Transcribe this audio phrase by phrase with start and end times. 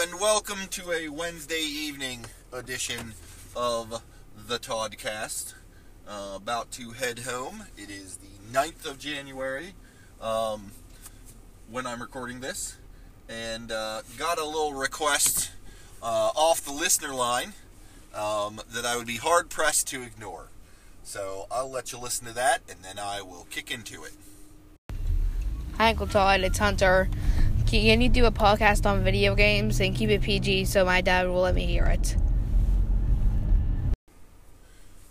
[0.00, 3.14] and welcome to a Wednesday evening edition
[3.56, 4.00] of
[4.46, 5.54] the Toddcast.
[6.06, 7.64] Uh, about to head home.
[7.76, 9.72] It is the 9th of January
[10.20, 10.70] um,
[11.68, 12.76] when I'm recording this,
[13.28, 15.50] and uh, got a little request
[16.00, 17.54] uh, off the listener line
[18.14, 20.46] um, that I would be hard pressed to ignore.
[21.02, 24.12] So I'll let you listen to that, and then I will kick into it.
[25.76, 26.42] Hi, Uncle Todd.
[26.42, 27.08] It's Hunter.
[27.68, 31.28] Can you do a podcast on video games and keep it PG so my dad
[31.28, 32.16] will let me hear it?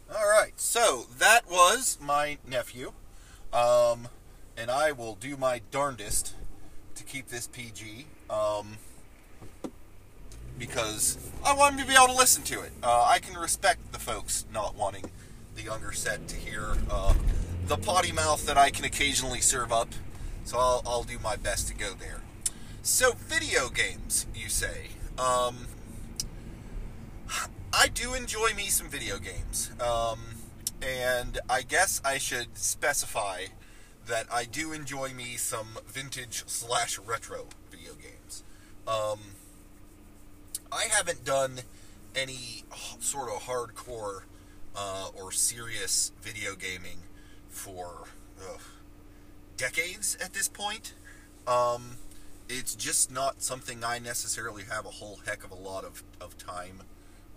[0.09, 2.93] All right, so that was my nephew,
[3.53, 4.07] um,
[4.57, 6.33] and I will do my darndest
[6.95, 8.77] to keep this PG um,
[10.57, 12.71] because I want him to be able to listen to it.
[12.81, 15.11] Uh, I can respect the folks not wanting
[15.55, 17.13] the younger set to hear uh,
[17.67, 19.89] the potty mouth that I can occasionally serve up,
[20.43, 22.21] so I'll, I'll do my best to go there.
[22.89, 24.91] So, video games, you say.
[25.19, 25.67] Um,
[27.73, 29.71] I do enjoy me some video games.
[29.81, 30.19] Um,
[30.81, 33.47] and I guess I should specify
[34.07, 38.45] that I do enjoy me some vintage slash retro video games.
[38.87, 39.19] Um,
[40.71, 41.59] I haven't done
[42.15, 42.63] any
[43.01, 44.21] sort of hardcore
[44.77, 46.99] uh, or serious video gaming
[47.49, 48.05] for
[49.57, 50.93] decades at this point.
[51.45, 51.97] Um,
[52.49, 56.37] it's just not something I necessarily have a whole heck of a lot of, of
[56.37, 56.81] time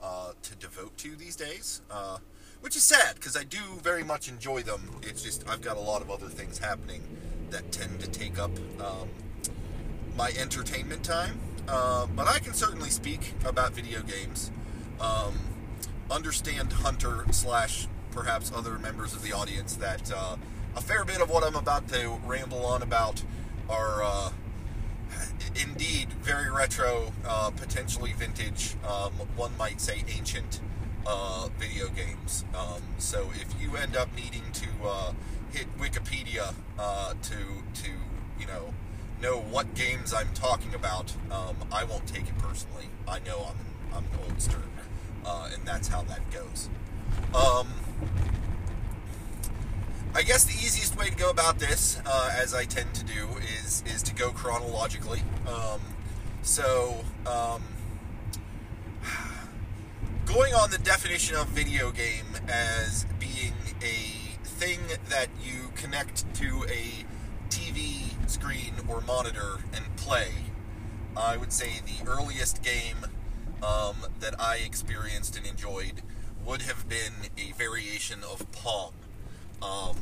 [0.03, 2.19] uh, to devote to these days, uh,
[2.61, 4.91] which is sad because I do very much enjoy them.
[5.03, 7.03] It's just I've got a lot of other things happening
[7.51, 9.09] that tend to take up um,
[10.17, 11.41] my entertainment time.
[11.69, 14.51] Uh, but I can certainly speak about video games.
[15.01, 15.39] Um,
[16.11, 20.37] understand Hunter slash perhaps other members of the audience that uh,
[20.77, 23.23] a fair bit of what I'm about to ramble on about
[23.69, 24.31] are uh,
[25.55, 30.61] indeed very retro, uh, potentially vintage, um, one might say ancient
[31.07, 32.45] uh, video games.
[32.55, 35.13] Um, so if you end up needing to uh,
[35.53, 37.37] hit Wikipedia uh, to
[37.83, 37.91] to
[38.39, 38.73] you know
[39.21, 42.87] know what games I'm talking about, um, I won't take it personally.
[43.07, 44.63] I know I'm an, I'm an oldster,
[45.25, 46.69] uh, and that's how that goes.
[50.13, 53.29] I guess the easiest way to go about this, uh, as I tend to do,
[53.63, 55.23] is is to go chronologically.
[55.47, 55.81] Um,
[56.43, 57.63] so, um,
[60.27, 66.65] going on the definition of video game as being a thing that you connect to
[66.69, 67.05] a
[67.49, 70.31] TV screen or monitor and play,
[71.17, 73.07] I would say the earliest game
[73.63, 76.03] um, that I experienced and enjoyed
[76.45, 78.93] would have been a variation of Pong.
[79.63, 79.97] Um,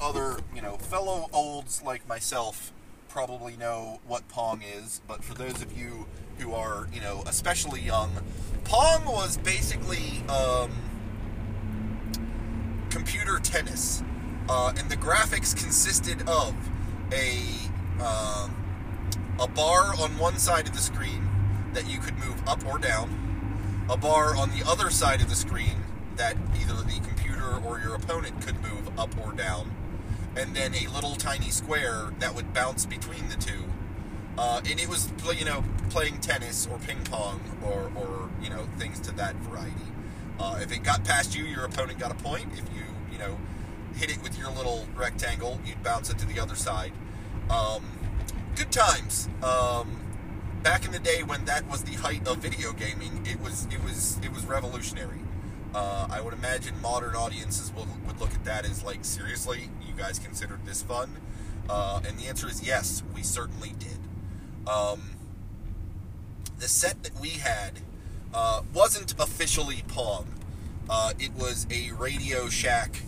[0.00, 2.72] other, you know, fellow olds like myself
[3.08, 6.06] probably know what Pong is, but for those of you
[6.38, 8.10] who are, you know, especially young,
[8.64, 10.70] Pong was basically um,
[12.90, 14.02] computer tennis,
[14.48, 16.54] uh, and the graphics consisted of
[17.12, 17.38] a
[18.00, 18.48] uh,
[19.38, 21.28] a bar on one side of the screen
[21.74, 25.36] that you could move up or down, a bar on the other side of the
[25.36, 25.81] screen
[26.16, 29.70] that either the computer or your opponent could move up or down,
[30.36, 33.64] and then a little tiny square that would bounce between the two.
[34.38, 38.66] Uh, and it was, you know, playing tennis or ping pong or, or you know,
[38.78, 39.74] things to that variety.
[40.38, 42.46] Uh, if it got past you, your opponent got a point.
[42.54, 43.36] If you, you know,
[43.94, 46.92] hit it with your little rectangle, you'd bounce it to the other side.
[47.50, 47.84] Um,
[48.56, 49.28] good times.
[49.42, 50.00] Um,
[50.62, 53.82] back in the day when that was the height of video gaming, it was it
[53.84, 55.18] was it was revolutionary.
[55.74, 59.94] Uh, I would imagine modern audiences will, would look at that as like, seriously, you
[59.96, 61.16] guys considered this fun?
[61.68, 63.98] Uh, and the answer is yes, we certainly did.
[64.68, 65.12] Um,
[66.58, 67.80] the set that we had
[68.34, 70.26] uh, wasn't officially Pong.
[70.88, 73.02] Uh, it was a Radio Shack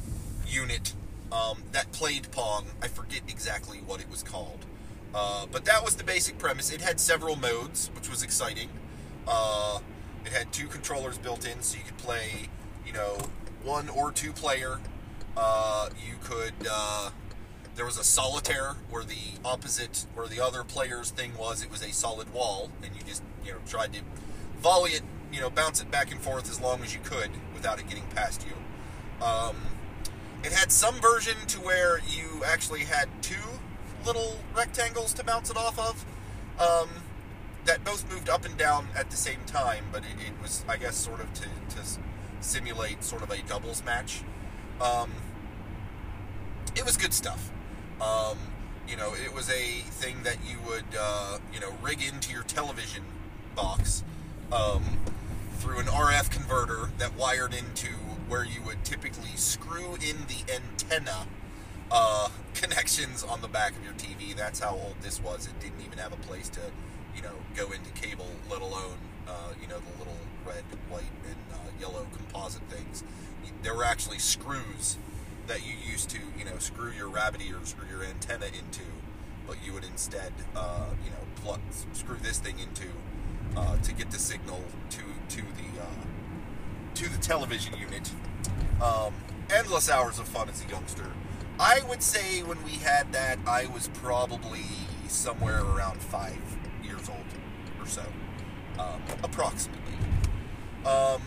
[0.46, 0.94] unit
[1.30, 2.66] um, that played Pong.
[2.82, 4.64] I forget exactly what it was called.
[5.14, 6.72] Uh, but that was the basic premise.
[6.72, 8.68] It had several modes, which was exciting.
[9.28, 9.78] Uh,
[10.24, 12.48] it had two controllers built in, so you could play,
[12.94, 13.18] know,
[13.62, 14.78] one or two player.
[15.36, 16.54] Uh, you could.
[16.70, 17.10] Uh,
[17.74, 21.82] there was a solitaire where the opposite, where the other player's thing was, it was
[21.82, 24.00] a solid wall, and you just, you know, tried to
[24.58, 25.02] volley it,
[25.32, 28.06] you know, bounce it back and forth as long as you could without it getting
[28.14, 29.24] past you.
[29.24, 29.56] Um,
[30.44, 33.34] it had some version to where you actually had two
[34.06, 36.04] little rectangles to bounce it off of.
[36.60, 36.88] Um,
[37.64, 40.76] that both moved up and down at the same time, but it, it was, I
[40.76, 41.82] guess, sort of to, to,
[42.44, 44.22] simulate sort of a doubles match.
[44.80, 45.10] Um,
[46.76, 47.50] it was good stuff.
[48.00, 48.38] Um,
[48.88, 52.42] you know, it was a thing that you would, uh, you know, rig into your
[52.42, 53.02] television
[53.54, 54.04] box
[54.52, 54.98] um,
[55.58, 57.88] through an RF converter that wired into
[58.28, 61.26] where you would typically screw in the antenna
[61.90, 64.34] uh, connections on the back of your TV.
[64.36, 65.46] That's how old this was.
[65.46, 66.60] It didn't even have a place to,
[67.16, 71.36] you know, go into cable, let alone, uh, you know, the little red, white, and
[71.52, 73.04] uh, yellow composite things.
[73.62, 74.98] There were actually screws
[75.46, 78.82] that you used to, you know, screw your rabbit ears or your antenna into,
[79.46, 81.60] but you would instead, uh, you know, plug,
[81.92, 82.88] screw this thing into
[83.56, 88.10] uh, to get the signal to to the uh, to the television unit.
[88.82, 89.14] Um,
[89.54, 91.10] endless hours of fun as a youngster.
[91.58, 94.64] I would say when we had that, I was probably
[95.06, 96.40] somewhere around five
[96.82, 97.24] years old
[97.80, 98.02] or so,
[98.78, 99.94] um, approximately.
[100.84, 101.22] Um,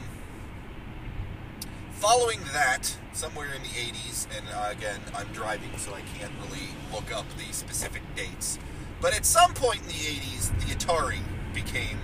[1.97, 6.67] following that, somewhere in the 80s, and uh, again, I'm driving, so I can't really
[6.93, 8.59] look up the specific dates.
[9.01, 11.19] But at some point in the 80s, the Atari
[11.55, 11.99] became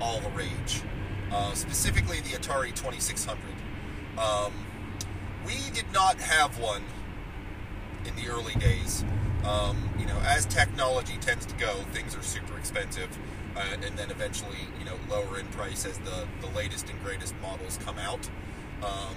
[0.00, 0.80] all the rage.
[1.30, 3.38] Uh, specifically, the Atari 2600.
[4.18, 4.52] Um,
[5.44, 6.82] we did not have one
[8.06, 9.04] in the early days.
[9.44, 13.10] Um, you know, as technology tends to go, things are super expensive,
[13.54, 17.34] uh, and then eventually, you know, lower in price as the, the latest and greatest
[17.42, 18.30] models come out.
[18.82, 19.16] Um,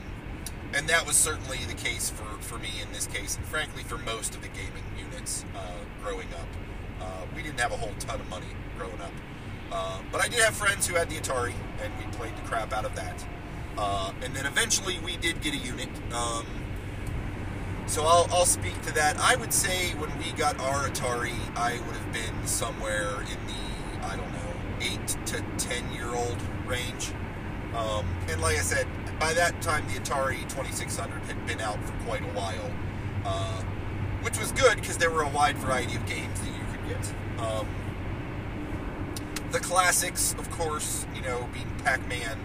[0.74, 3.98] and that was certainly the case for, for me in this case, and frankly for
[3.98, 5.62] most of the gaming units uh,
[6.04, 6.48] growing up.
[7.02, 8.48] Uh, we didn't have a whole ton of money
[8.78, 9.12] growing up.
[9.72, 12.74] Uh, but I did have friends who had the Atari, and we played the crap
[12.74, 13.26] out of that.
[13.78, 15.90] Uh, and then eventually we did get a unit.
[16.14, 16.46] Um,
[17.86, 19.18] so I'll, I'll speak to that.
[19.18, 24.06] I would say when we got our Atari, I would have been somewhere in the,
[24.06, 24.40] I don't know,
[24.82, 27.12] 8 to 10 year old range.
[27.76, 28.88] Um, and like I said,
[29.20, 32.72] by that time the Atari 2600 had been out for quite a while,
[33.26, 33.62] uh,
[34.22, 37.14] which was good because there were a wide variety of games that you could get.
[37.44, 37.68] Um,
[39.52, 42.38] the classics, of course, you know, being Pac Man,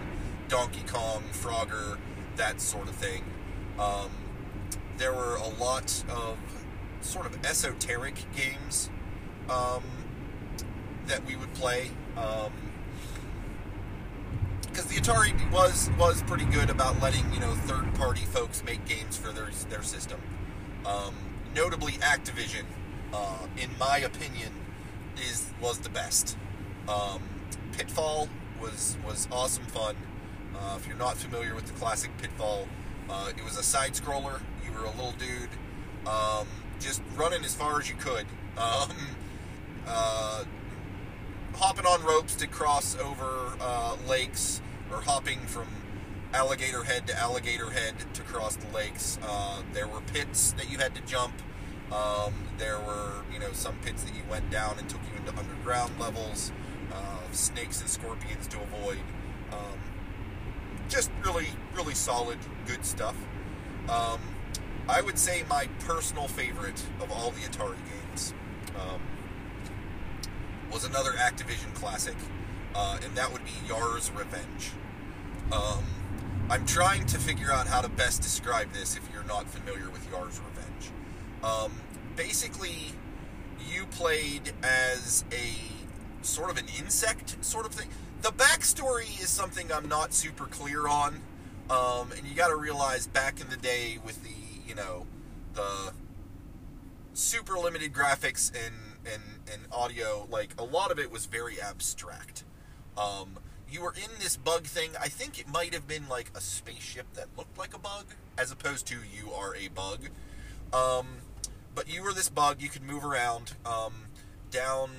[0.49, 1.97] Donkey Kong, Frogger,
[2.35, 3.23] that sort of thing.
[3.79, 4.09] Um,
[4.97, 6.37] there were a lot of
[7.01, 8.89] sort of esoteric games
[9.49, 9.83] um,
[11.07, 11.91] that we would play.
[14.75, 18.83] Because the Atari was was pretty good about letting you know third party folks make
[18.85, 20.19] games for their their system.
[20.85, 21.15] Um,
[21.55, 22.65] notably, Activision,
[23.13, 24.51] uh, in my opinion,
[25.29, 26.37] is was the best.
[26.89, 27.23] Um,
[27.71, 28.27] Pitfall
[28.61, 29.95] was was awesome fun.
[30.53, 32.67] Uh, if you're not familiar with the classic Pitfall,
[33.09, 34.41] uh, it was a side scroller.
[34.65, 35.49] You were a little dude,
[36.05, 36.47] um,
[36.81, 38.25] just running as far as you could,
[38.57, 38.91] um,
[39.87, 40.43] uh,
[41.53, 44.61] hopping on ropes to cross over uh, lakes,
[44.91, 45.67] or hopping from
[46.33, 49.17] alligator head to alligator head to cross the lakes.
[49.23, 51.33] Uh, there were pits that you had to jump.
[51.91, 55.37] Um, there were, you know, some pits that you went down and took you into
[55.39, 56.51] underground levels
[56.91, 58.99] uh, snakes and scorpions to avoid.
[59.51, 59.79] Um,
[60.89, 63.15] just really, really solid, good stuff.
[63.89, 64.19] Um,
[64.87, 68.33] I would say my personal favorite of all the Atari games
[68.75, 69.01] um,
[70.71, 72.15] was another Activision classic,
[72.75, 74.71] uh, and that would be Yars' Revenge.
[75.51, 75.83] Um,
[76.49, 80.07] I'm trying to figure out how to best describe this if you're not familiar with
[80.11, 80.91] Yars' Revenge.
[81.43, 81.71] Um,
[82.15, 82.93] basically,
[83.67, 87.87] you played as a sort of an insect sort of thing.
[88.21, 91.21] The backstory is something I'm not super clear on,
[91.69, 94.29] um, and you got to realize back in the day with the
[94.67, 95.05] you know
[95.53, 95.93] the
[97.13, 102.43] super limited graphics and and and audio, like a lot of it was very abstract.
[102.97, 103.37] Um,
[103.69, 104.91] you were in this bug thing.
[104.99, 108.05] I think it might have been like a spaceship that looked like a bug,
[108.37, 110.09] as opposed to you are a bug.
[110.73, 111.07] Um,
[111.73, 112.61] but you were this bug.
[112.61, 113.93] You could move around um,
[114.51, 114.89] down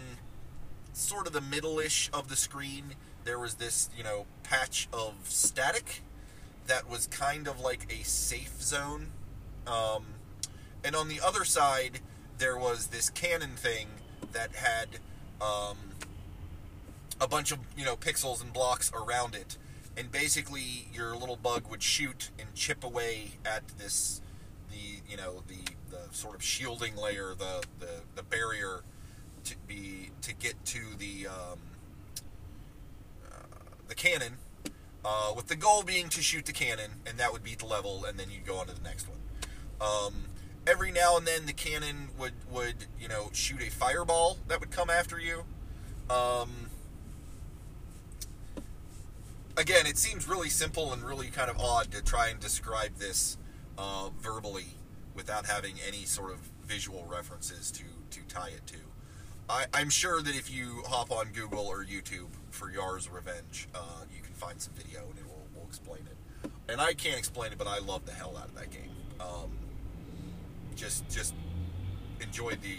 [0.97, 6.03] sort of the middle-ish of the screen, there was this, you know, patch of static
[6.67, 9.09] that was kind of like a safe zone.
[9.67, 10.07] Um,
[10.83, 12.01] and on the other side,
[12.39, 13.89] there was this cannon thing
[14.33, 15.01] that had
[15.41, 15.77] um,
[17.21, 19.57] a bunch of, you know, pixels and blocks around it.
[19.97, 24.21] And basically, your little bug would shoot and chip away at this,
[24.71, 28.83] the, you know, the, the sort of shielding layer, the, the, the barrier
[29.47, 31.59] to be to get to the um,
[33.31, 33.37] uh,
[33.89, 34.35] the cannon,
[35.05, 38.05] uh, with the goal being to shoot the cannon, and that would beat the level,
[38.05, 39.19] and then you'd go on to the next one.
[39.81, 40.15] Um,
[40.67, 44.71] every now and then, the cannon would would you know shoot a fireball that would
[44.71, 45.45] come after you.
[46.11, 46.66] Um,
[49.57, 53.39] again, it seems really simple and really kind of odd to try and describe this
[53.79, 54.77] uh, verbally
[55.15, 58.77] without having any sort of visual references to to tie it to.
[59.49, 64.05] I, I'm sure that if you hop on Google or YouTube for Yars' Revenge, uh,
[64.15, 66.51] you can find some video and it will, will explain it.
[66.69, 68.91] And I can't explain it, but I love the hell out of that game.
[69.21, 69.53] Um,
[70.75, 71.35] just just
[72.21, 72.77] enjoyed the,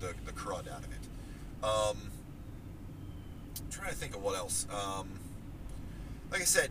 [0.00, 1.64] the the crud out of it.
[1.64, 2.10] Um,
[3.58, 4.66] I'm trying to think of what else.
[4.70, 5.08] Um,
[6.30, 6.70] like I said,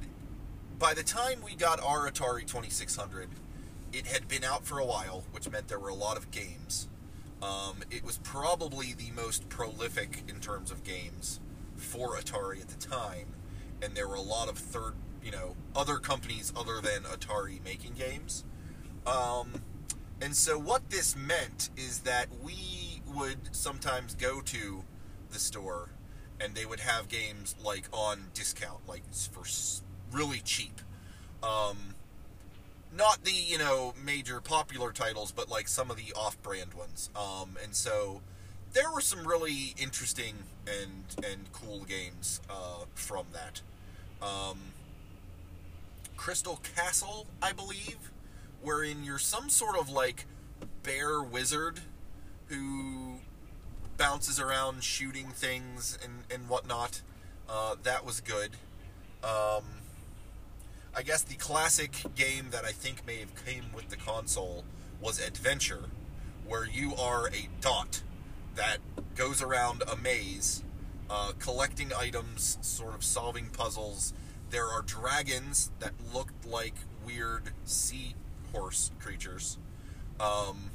[0.77, 3.29] by the time we got our Atari 2600,
[3.93, 6.87] it had been out for a while, which meant there were a lot of games.
[7.41, 11.39] Um, it was probably the most prolific in terms of games
[11.75, 13.27] for Atari at the time,
[13.81, 14.93] and there were a lot of third,
[15.23, 18.43] you know, other companies other than Atari making games.
[19.05, 19.53] Um,
[20.21, 24.83] and so what this meant is that we would sometimes go to
[25.31, 25.89] the store
[26.39, 29.43] and they would have games like on discount, like for
[30.11, 30.81] really cheap.
[31.43, 31.95] Um,
[32.95, 37.09] not the you know major popular titles, but like some of the off-brand ones.
[37.15, 38.21] Um, and so
[38.73, 40.35] there were some really interesting
[40.67, 43.61] and and cool games uh, from that.
[44.25, 44.59] Um,
[46.17, 48.11] Crystal Castle, I believe,
[48.61, 50.25] wherein you're some sort of like
[50.83, 51.81] bear wizard
[52.47, 53.14] who
[53.97, 57.01] bounces around shooting things and, and whatnot.
[57.49, 58.51] Uh, that was good.
[59.23, 59.63] Um,
[60.95, 64.63] I guess the classic game that I think may have came with the console
[65.01, 65.89] was Adventure,
[66.47, 68.01] where you are a dot
[68.55, 68.77] that
[69.15, 70.63] goes around a maze,
[71.09, 74.13] uh, collecting items, sort of solving puzzles.
[74.49, 76.75] There are dragons that looked like
[77.05, 78.15] weird sea
[78.53, 79.57] horse creatures.
[80.19, 80.71] Um,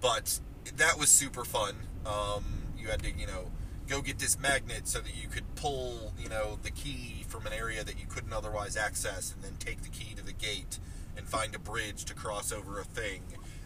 [0.00, 0.40] but
[0.76, 1.74] that was super fun.
[2.06, 2.44] Um,
[2.78, 3.50] you had to, you know,
[3.88, 7.52] go get this magnet so that you could pull, you know, the key from an
[7.52, 10.78] area that you couldn't otherwise access, and then take the key to the gate
[11.16, 13.22] and find a bridge to cross over a thing.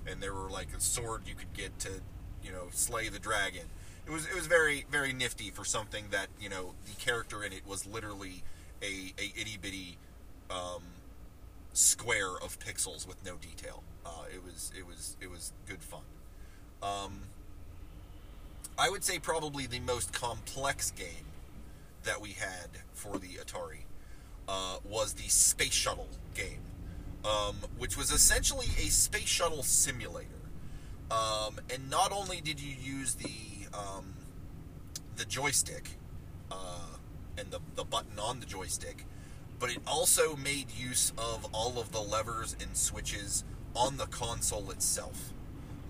[0.06, 2.00] And there were like a sword you could get to,
[2.42, 3.66] you know, slay the dragon.
[4.06, 7.52] It was it was very very nifty for something that you know the character in
[7.52, 8.42] it was literally
[8.82, 9.96] a a itty bitty
[10.50, 10.82] um,
[11.72, 13.84] square of pixels with no detail.
[14.04, 16.02] Uh, it was it was it was good fun.
[16.82, 17.20] Um,
[18.78, 21.26] I would say probably the most complex game
[22.04, 23.84] that we had for the Atari
[24.48, 26.62] uh, was the Space Shuttle game,
[27.24, 30.28] um, which was essentially a space shuttle simulator.
[31.10, 33.30] Um, and not only did you use the
[33.72, 34.14] um,
[35.16, 35.90] the joystick
[36.50, 36.96] uh,
[37.38, 39.04] and the, the button on the joystick,
[39.58, 44.70] but it also made use of all of the levers and switches on the console
[44.70, 45.32] itself.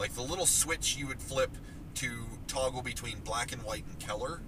[0.02, 1.56] Like the little switch you would flip
[1.94, 2.10] to
[2.48, 4.40] toggle between black and white and color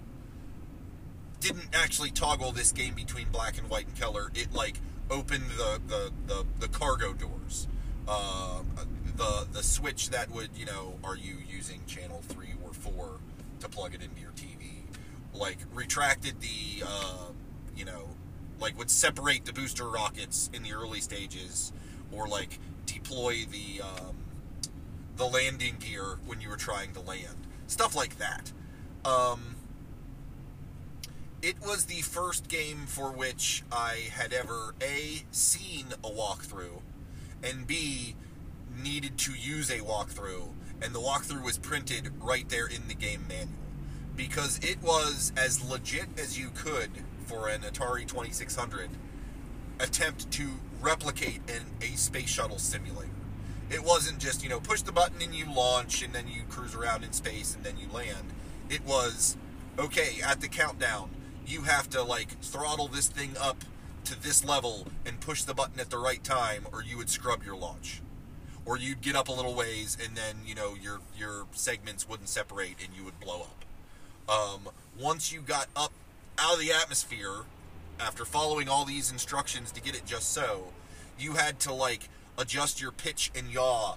[1.39, 4.33] didn't actually toggle this game between black and white and color.
[4.35, 7.69] It like opened the the, the, the cargo doors.
[8.05, 8.63] Uh,
[9.15, 13.21] the the switch that would you know are you using channel three or four
[13.61, 14.81] to plug it into your TV?
[15.33, 17.27] Like retracted the uh,
[17.77, 18.09] you know
[18.59, 21.71] like would separate the booster rockets in the early stages,
[22.11, 24.17] or like deploy the um,
[25.17, 27.47] the landing gear when you were trying to land.
[27.67, 28.51] Stuff like that.
[29.03, 29.55] Um,
[31.41, 36.81] it was the first game for which I had ever A, seen a walkthrough,
[37.43, 38.15] and B,
[38.83, 40.49] needed to use a walkthrough,
[40.81, 43.49] and the walkthrough was printed right there in the game manual.
[44.15, 46.89] Because it was as legit as you could
[47.25, 48.89] for an Atari 2600
[49.79, 50.49] attempt to
[50.81, 53.09] replicate an, a space shuttle simulator.
[53.69, 56.75] It wasn't just, you know, push the button and you launch and then you cruise
[56.75, 58.33] around in space and then you land.
[58.69, 59.37] It was,
[59.79, 61.09] okay, at the countdown,
[61.47, 63.63] you have to, like, throttle this thing up
[64.05, 67.43] to this level and push the button at the right time or you would scrub
[67.43, 68.01] your launch.
[68.65, 72.29] Or you'd get up a little ways and then, you know, your, your segments wouldn't
[72.29, 73.65] separate and you would blow up.
[74.27, 74.69] Um,
[74.99, 75.91] once you got up
[76.37, 77.45] out of the atmosphere,
[77.99, 80.65] after following all these instructions to get it just so,
[81.17, 83.95] you had to, like, adjust your pitch and yaw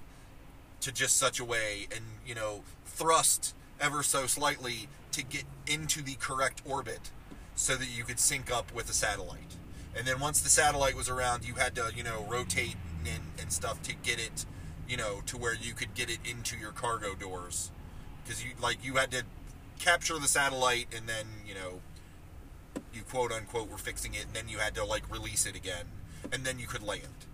[0.81, 6.03] to just such a way and, you know, thrust ever so slightly to get into
[6.03, 7.11] the correct orbit
[7.55, 9.57] so that you could sync up with the satellite.
[9.97, 13.53] And then once the satellite was around, you had to, you know, rotate and, and
[13.53, 14.47] stuff to get it,
[14.89, 17.73] you know, to where you could get it into your cargo doors.
[18.23, 19.25] Because you, like, you had to
[19.81, 21.81] capture the satellite and then, you know,
[22.93, 25.87] you quote unquote were fixing it and then you had to, like, release it again.
[26.33, 27.27] And then you could land.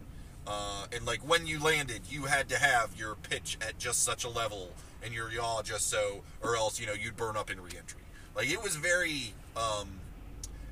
[0.47, 4.25] Uh, and like when you landed, you had to have your pitch at just such
[4.25, 4.71] a level
[5.03, 8.03] and your yaw just so, or else you know you'd burn up in reentry.
[8.35, 10.01] Like it was very, um,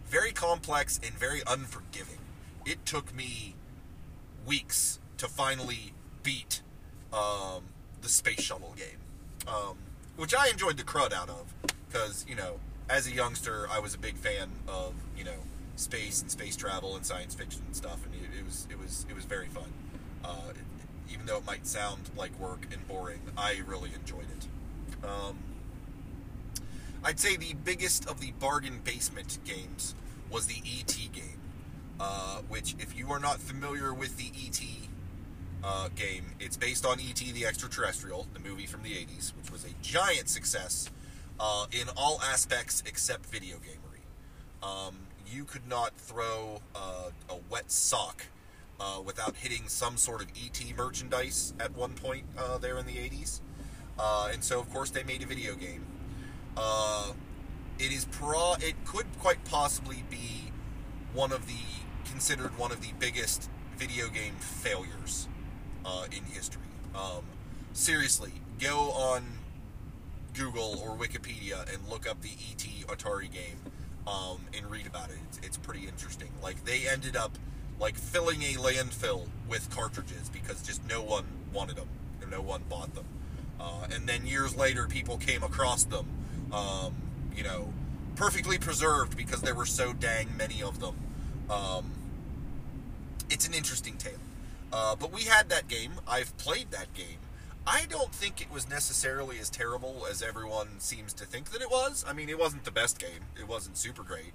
[0.07, 2.19] very complex and very unforgiving.
[2.67, 3.55] It took me
[4.47, 6.62] weeks to finally beat
[7.12, 7.62] um,
[8.00, 8.99] the space shuttle game.
[9.47, 9.76] Um,
[10.17, 11.55] which I enjoyed the crud out of,
[11.88, 15.38] because you know, as a youngster, I was a big fan of you know
[15.76, 19.07] space and space travel and science fiction and stuff, and it, it was it was
[19.09, 19.73] it was very fun.
[20.25, 20.52] Uh,
[21.12, 25.07] even though it might sound like work and boring, I really enjoyed it.
[25.07, 25.38] Um,
[27.05, 29.95] I'd say the biggest of the bargain basement games
[30.31, 31.41] was the ET game,
[32.00, 34.61] uh, which, if you are not familiar with the ET
[35.64, 39.64] uh, game, it's based on ET the Extraterrestrial, the movie from the 80s, which was
[39.64, 40.88] a giant success
[41.41, 44.67] uh, in all aspects except video gamery.
[44.67, 44.97] Um,
[45.33, 46.61] you could not throw
[47.29, 48.27] a wet sock
[48.83, 52.97] uh, without hitting some sort of ET merchandise at one point uh, there in the
[52.97, 53.41] 80s.
[53.99, 55.87] Uh, and so, of course, they made a video game.
[56.57, 57.12] Uh,
[57.79, 58.55] it is pro.
[58.55, 60.51] It could quite possibly be
[61.15, 61.55] one of the
[62.11, 65.29] considered one of the biggest video game failures
[65.85, 66.62] uh, in history.
[66.95, 67.23] Um,
[67.73, 69.23] seriously, go on
[70.35, 73.59] Google or Wikipedia and look up the ET Atari game
[74.06, 75.16] um, and read about it.
[75.28, 76.28] It's, it's pretty interesting.
[76.42, 77.38] Like they ended up
[77.80, 81.88] like filling a landfill with cartridges because just no one wanted them
[82.21, 83.04] and no one bought them.
[83.61, 86.06] Uh, and then years later, people came across them,
[86.52, 86.94] um,
[87.35, 87.73] you know,
[88.16, 90.97] perfectly preserved because there were so dang many of them.
[91.49, 91.92] Um,
[93.30, 94.12] it's an interesting tale.
[94.73, 95.92] Uh, but we had that game.
[96.09, 97.18] I've played that game.
[97.66, 101.71] I don't think it was necessarily as terrible as everyone seems to think that it
[101.71, 102.04] was.
[102.07, 103.26] I mean, it wasn't the best game.
[103.38, 104.33] It wasn't super great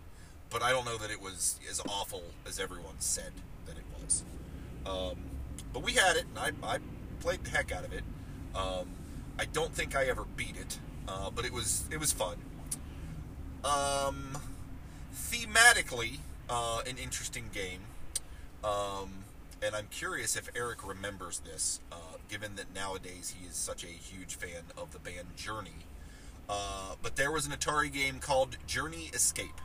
[0.50, 3.31] but I don't know that it was as awful as everyone said
[3.65, 4.24] that it was.
[4.86, 5.17] Um,
[5.74, 6.77] but we had it, and I, I,
[7.19, 8.03] played the heck out of it.
[8.55, 8.88] Um,
[9.39, 12.38] I don't think I ever beat it, uh, but it was it was fun.
[13.63, 14.38] Um,
[15.13, 16.19] thematically,
[16.50, 17.81] uh, an interesting game,
[18.63, 19.24] um,
[19.62, 23.88] and I'm curious if Eric remembers this, uh, given that nowadays he is such a
[23.88, 25.86] huge fan of the band Journey.
[26.50, 29.60] Uh, but there was an Atari game called Journey Escape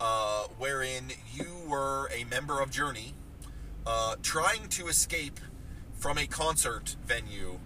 [0.00, 3.14] uh, wherein you were a member of Journey
[3.86, 5.38] uh, trying to escape
[5.94, 7.58] from a concert venue,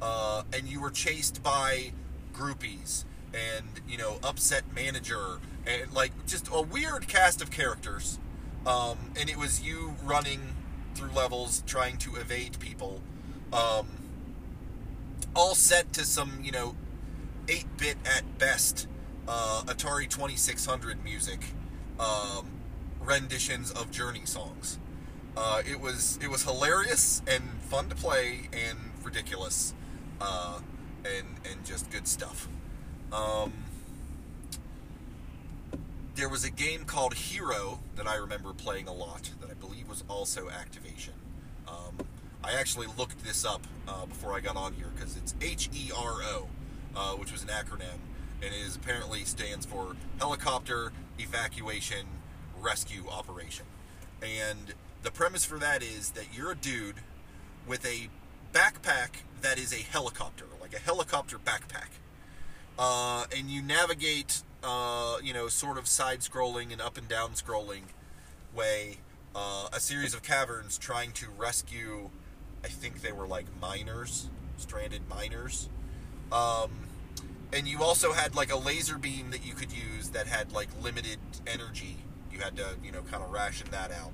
[0.00, 1.92] uh, and you were chased by
[2.32, 3.04] groupies
[3.34, 8.18] and you know upset manager and like just a weird cast of characters.
[8.66, 10.40] Um, and it was you running
[10.94, 13.00] through levels trying to evade people,
[13.52, 13.86] um,
[15.34, 16.74] all set to some you know
[17.46, 18.86] 8-bit at best
[19.28, 21.44] uh, Atari 2600 music
[21.98, 22.46] um,
[23.00, 24.78] renditions of Journey songs.
[25.36, 29.74] Uh, it was it was hilarious and fun to play and ridiculous,
[30.20, 30.60] uh,
[31.04, 32.48] and and just good stuff.
[33.12, 33.52] Um,
[36.14, 39.88] there was a game called Hero that I remember playing a lot that I believe
[39.88, 41.14] was also Activision.
[41.66, 41.96] Um,
[42.44, 45.90] I actually looked this up uh, before I got on here because it's H E
[45.96, 46.48] R O,
[46.96, 47.98] uh, which was an acronym
[48.42, 52.06] and it is apparently stands for Helicopter Evacuation
[52.60, 53.66] Rescue Operation.
[54.20, 56.96] And the premise for that is that you're a dude
[57.66, 58.08] with a
[58.52, 61.90] backpack that is a helicopter, like a helicopter backpack.
[62.78, 67.30] Uh, and you navigate, uh, you know, sort of side scrolling and up and down
[67.32, 67.82] scrolling
[68.54, 68.98] way
[69.36, 72.10] uh, a series of caverns trying to rescue,
[72.64, 75.68] I think they were like miners, stranded miners.
[76.30, 76.70] Um,
[77.52, 80.68] and you also had like a laser beam that you could use that had like
[80.82, 81.98] limited energy.
[82.32, 84.12] You had to, you know, kind of ration that out.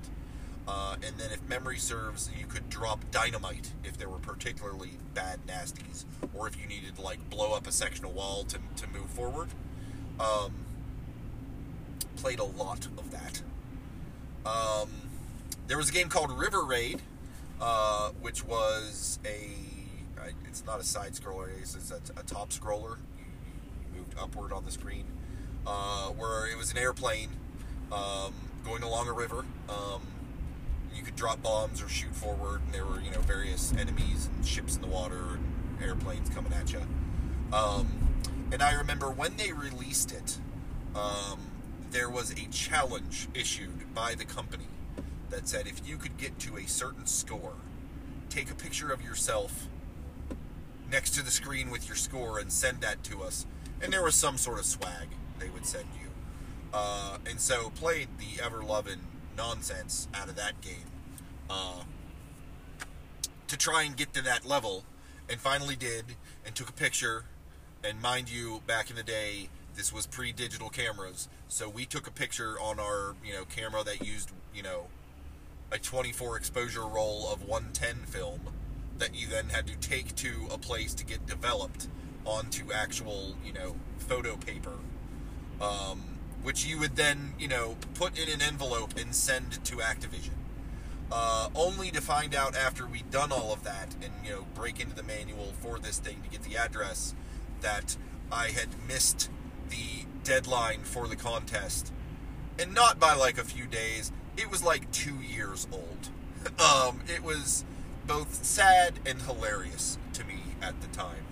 [0.67, 5.39] Uh, and then, if memory serves, you could drop dynamite if there were particularly bad
[5.47, 8.87] nasties, or if you needed to like blow up a section of wall to, to
[8.87, 9.47] move forward.
[10.19, 10.53] Um,
[12.17, 13.41] played a lot of that.
[14.45, 14.89] Um,
[15.67, 17.01] there was a game called River Raid,
[17.61, 19.49] uh, which was a
[20.45, 22.97] it's not a side scroller, it's a, a top scroller
[23.95, 25.05] Moved upward on the screen,
[25.65, 27.29] uh, where it was an airplane
[27.91, 29.43] um, going along a river.
[29.67, 30.01] Um,
[30.95, 34.45] you could drop bombs or shoot forward, and there were you know various enemies and
[34.45, 36.81] ships in the water and airplanes coming at you.
[37.51, 38.09] Um,
[38.51, 40.39] and I remember when they released it,
[40.95, 41.39] um,
[41.91, 44.67] there was a challenge issued by the company
[45.29, 47.53] that said if you could get to a certain score,
[48.29, 49.67] take a picture of yourself
[50.91, 53.45] next to the screen with your score and send that to us
[53.81, 55.07] and there was some sort of swag
[55.39, 56.09] they would send you.
[56.73, 58.99] Uh, and so played the ever loving
[59.37, 60.85] nonsense out of that game
[61.49, 61.83] uh,
[63.47, 64.83] to try and get to that level,
[65.29, 66.05] and finally did,
[66.45, 67.25] and took a picture.
[67.83, 72.11] And mind you, back in the day, this was pre-digital cameras, so we took a
[72.11, 74.87] picture on our you know camera that used you know
[75.71, 78.39] a 24 exposure roll of 110 film
[78.97, 81.87] that you then had to take to a place to get developed
[82.25, 84.73] onto actual, you know, photo paper,
[85.61, 86.03] um,
[86.43, 90.31] which you would then, you know, put in an envelope and send to Activision.
[91.11, 94.79] Uh, only to find out after we'd done all of that and, you know, break
[94.79, 97.15] into the manual for this thing to get the address
[97.61, 97.97] that
[98.31, 99.29] I had missed
[99.69, 101.91] the deadline for the contest.
[102.59, 106.09] And not by like a few days, it was like two years old.
[106.59, 107.65] um, it was
[108.07, 111.23] both sad and hilarious to me at the time.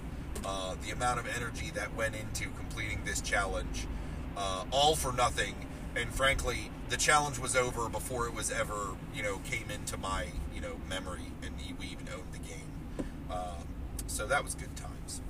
[0.46, 3.88] Uh, the amount of energy that went into completing this challenge,
[4.36, 5.56] uh, all for nothing.
[5.96, 10.28] And frankly, the challenge was over before it was ever, you know, came into my,
[10.54, 13.08] you know, memory and we even owned the game.
[13.32, 13.67] Um,
[14.06, 15.22] so that was good times.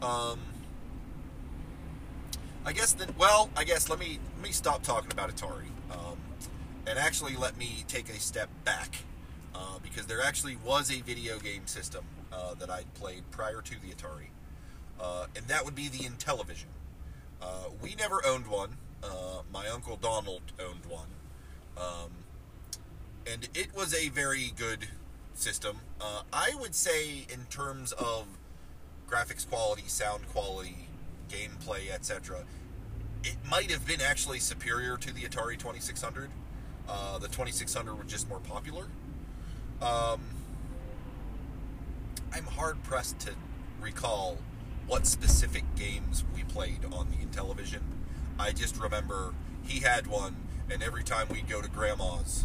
[0.00, 0.40] Um,
[2.64, 5.68] I guess then, well, I guess let me let me stop talking about Atari,
[6.86, 8.96] and actually let me take a step back
[9.54, 13.74] uh, because there actually was a video game system uh, that I'd played prior to
[13.80, 14.28] the Atari,
[15.00, 16.66] uh, and that would be the Intellivision.
[17.42, 18.76] Uh, we never owned one.
[19.02, 21.08] Uh, my uncle Donald owned one,
[21.76, 22.10] um,
[23.26, 24.88] and it was a very good
[25.34, 25.78] system.
[26.00, 28.26] Uh, I would say, in terms of
[29.08, 30.88] graphics quality, sound quality,
[31.28, 32.44] gameplay, etc.,
[33.22, 36.30] it might have been actually superior to the Atari 2600.
[36.88, 38.86] Uh, the 2600 was just more popular.
[39.82, 40.20] Um,
[42.32, 43.32] I'm hard pressed to
[43.80, 44.38] recall
[44.86, 47.80] what specific games we played on the Intellivision.
[48.38, 50.36] I just remember he had one,
[50.70, 52.44] and every time we'd go to Grandma's,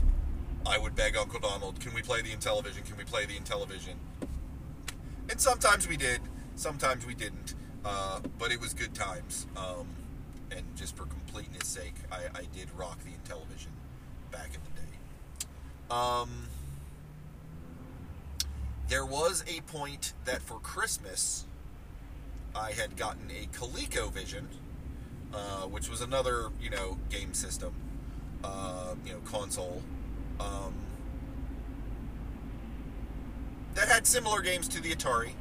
[0.65, 2.86] I would beg Uncle Donald, "Can we play the Intellivision?
[2.86, 3.95] Can we play the Intellivision?"
[5.30, 6.21] And sometimes we did,
[6.56, 9.47] sometimes we didn't, uh, but it was good times.
[9.56, 9.88] Um,
[10.51, 13.71] and just for completeness sake, I, I did rock the Intellivision
[14.32, 14.97] back in the day.
[15.91, 16.47] Um,
[18.88, 21.45] there was a point that for Christmas,
[22.56, 24.45] I had gotten a ColecoVision,
[25.34, 27.73] uh, which was another, you know, game system,
[28.43, 29.82] uh, you know, console,
[30.39, 30.73] um,
[33.75, 35.32] that had similar games to the Atari.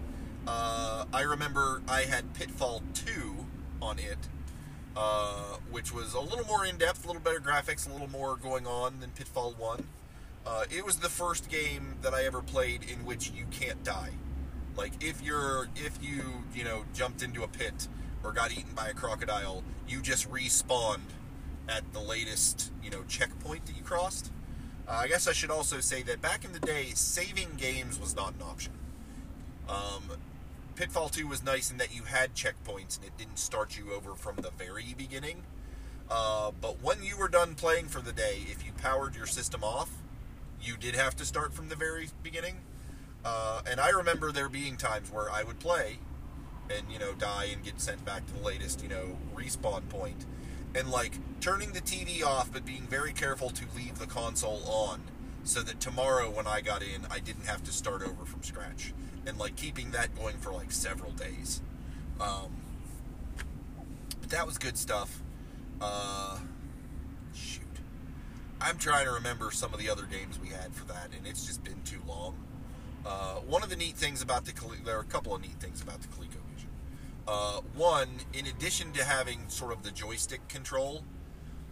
[0.48, 3.46] Uh, I remember I had Pitfall 2
[3.80, 4.18] on it,
[4.96, 8.36] uh, which was a little more in depth, a little better graphics, a little more
[8.36, 9.84] going on than Pitfall 1.
[10.46, 14.10] Uh, it was the first game that I ever played in which you can't die.
[14.76, 16.22] Like if you're if you
[16.54, 17.88] you know jumped into a pit
[18.24, 21.10] or got eaten by a crocodile, you just respawned
[21.68, 24.32] at the latest you know checkpoint that you crossed.
[24.88, 28.16] Uh, I guess I should also say that back in the day, saving games was
[28.16, 28.72] not an option.
[29.68, 30.18] Um,
[30.74, 34.14] Pitfall 2 was nice in that you had checkpoints and it didn't start you over
[34.14, 35.42] from the very beginning.
[36.10, 39.62] Uh, but when you were done playing for the day, if you powered your system
[39.62, 39.90] off,
[40.62, 42.56] you did have to start from the very beginning.
[43.24, 45.98] Uh, and I remember there being times where I would play
[46.70, 50.24] and, you know, die and get sent back to the latest, you know, respawn point.
[50.74, 55.02] And, like, turning the TV off, but being very careful to leave the console on
[55.42, 58.92] so that tomorrow when I got in, I didn't have to start over from scratch.
[59.26, 61.60] And, like, keeping that going for, like, several days.
[62.20, 62.52] Um,
[64.20, 65.22] but that was good stuff.
[65.80, 66.09] Uh.
[68.60, 71.46] I'm trying to remember some of the other games we had for that, and it's
[71.46, 72.36] just been too long.
[73.06, 74.52] Uh, one of the neat things about the
[74.84, 76.66] there are a couple of neat things about the ColecoVision.
[77.26, 81.04] Uh, one, in addition to having sort of the joystick control,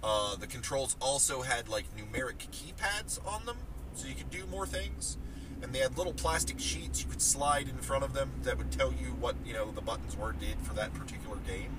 [0.02, 3.58] uh, the controls also had like numeric keypads on them,
[3.92, 5.18] so you could do more things.
[5.60, 8.72] And they had little plastic sheets you could slide in front of them that would
[8.72, 11.76] tell you what you know the buttons were did for that particular game,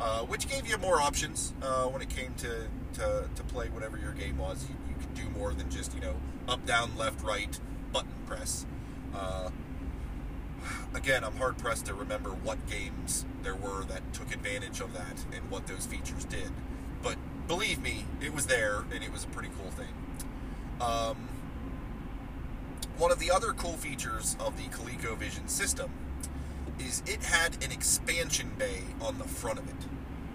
[0.00, 3.98] uh, which gave you more options uh, when it came to, to, to play whatever
[3.98, 4.66] your game was.
[4.68, 6.14] You, you could do more than just you know
[6.48, 7.58] up, down, left, right,
[7.92, 8.66] button press.
[9.14, 9.50] Uh,
[10.94, 15.24] again, I'm hard pressed to remember what games there were that took advantage of that
[15.32, 16.50] and what those features did.
[17.02, 19.94] But believe me, it was there and it was a pretty cool thing.
[20.80, 21.28] Um,
[22.98, 25.90] one of the other cool features of the ColecoVision system
[26.80, 29.74] is it had an expansion bay on the front of it.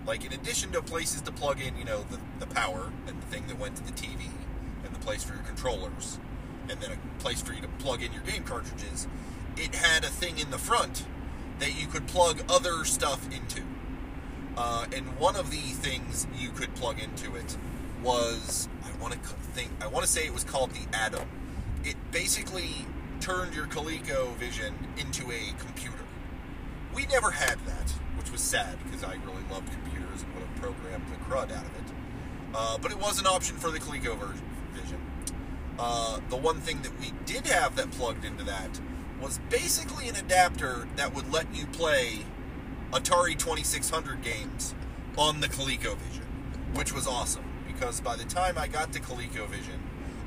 [0.05, 3.25] Like, in addition to places to plug in, you know, the, the power and the
[3.27, 4.29] thing that went to the TV
[4.83, 6.17] and the place for your controllers,
[6.69, 9.07] and then a place for you to plug in your game cartridges,
[9.57, 11.05] it had a thing in the front
[11.59, 13.61] that you could plug other stuff into.
[14.57, 17.57] Uh, and one of the things you could plug into it
[18.03, 19.19] was I want to
[19.53, 21.27] think I want to say it was called the Adam.
[21.83, 22.85] It basically
[23.19, 26.00] turned your ColecoVision into a computer.
[26.93, 30.55] We never had that, which was sad because I really loved computers and would have
[30.57, 31.93] programmed the crud out of it.
[32.53, 34.99] Uh, but it was an option for the ColecoVision.
[35.79, 38.79] Uh, the one thing that we did have that plugged into that
[39.21, 42.19] was basically an adapter that would let you play
[42.91, 44.75] Atari 2600 games
[45.17, 46.25] on the ColecoVision,
[46.75, 49.79] which was awesome because by the time I got to ColecoVision,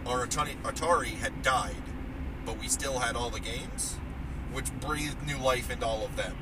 [0.06, 1.82] our Atari, had died,
[2.44, 3.96] but we still had all the games,
[4.52, 6.36] which breathed new life into all of them,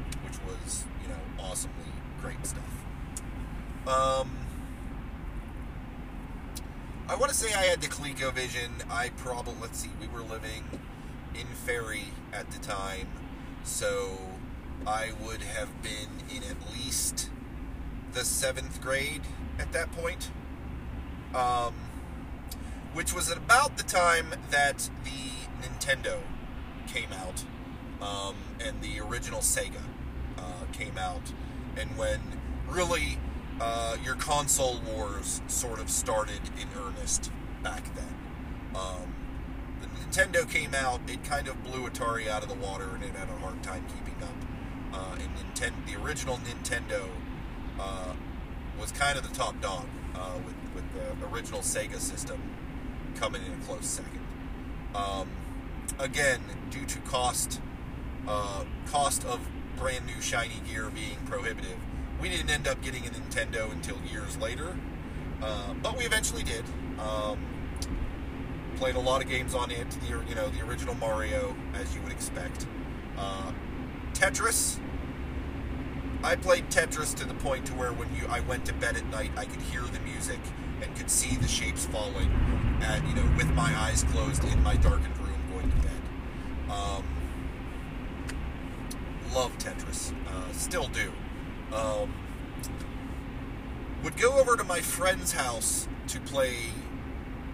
[0.47, 2.85] was, you know, awesomely great stuff.
[3.87, 4.31] Um,
[7.09, 8.91] I want to say I had the ColecoVision.
[8.91, 10.65] I probably, let's see, we were living
[11.35, 13.09] in Ferry at the time,
[13.65, 14.19] so
[14.87, 17.31] I would have been in at least
[18.13, 19.23] the seventh grade
[19.59, 20.31] at that point.
[21.35, 21.75] Um,
[22.93, 26.19] which was about the time that the Nintendo
[26.87, 27.45] came out,
[28.07, 29.81] um, and the original Sega
[30.73, 31.33] came out,
[31.77, 32.21] and when
[32.69, 33.19] really
[33.61, 37.31] uh, your console wars sort of started in earnest
[37.63, 38.15] back then.
[38.75, 39.15] Um,
[39.81, 43.15] the Nintendo came out, it kind of blew Atari out of the water, and it
[43.15, 44.35] had a hard time keeping up.
[44.93, 47.09] Uh, and Nintendo, the original Nintendo
[47.79, 48.13] uh,
[48.81, 52.43] was kind of the top dog uh, with, with the original Sega system
[53.15, 54.21] coming in a close second.
[54.95, 55.29] Um,
[55.99, 57.61] again, due to cost,
[58.27, 59.41] uh, cost of
[59.83, 61.77] brand new shiny gear being prohibitive,
[62.21, 64.77] we didn't end up getting a Nintendo until years later,
[65.43, 66.65] uh, but we eventually did.
[67.01, 67.37] Um,
[68.77, 69.91] played a lot of games on it.
[69.91, 72.67] The you know the original Mario, as you would expect.
[73.19, 73.51] Uh,
[74.13, 74.79] Tetris.
[76.23, 79.05] I played Tetris to the point to where when you I went to bed at
[79.07, 80.39] night, I could hear the music
[80.81, 82.31] and could see the shapes falling,
[82.83, 86.03] at you know with my eyes closed in my darkened room going to bed.
[86.71, 87.05] Um,
[89.35, 91.13] love Tetris, uh, still do.
[91.75, 92.13] Um,
[94.05, 96.57] would go over to my friend's house to play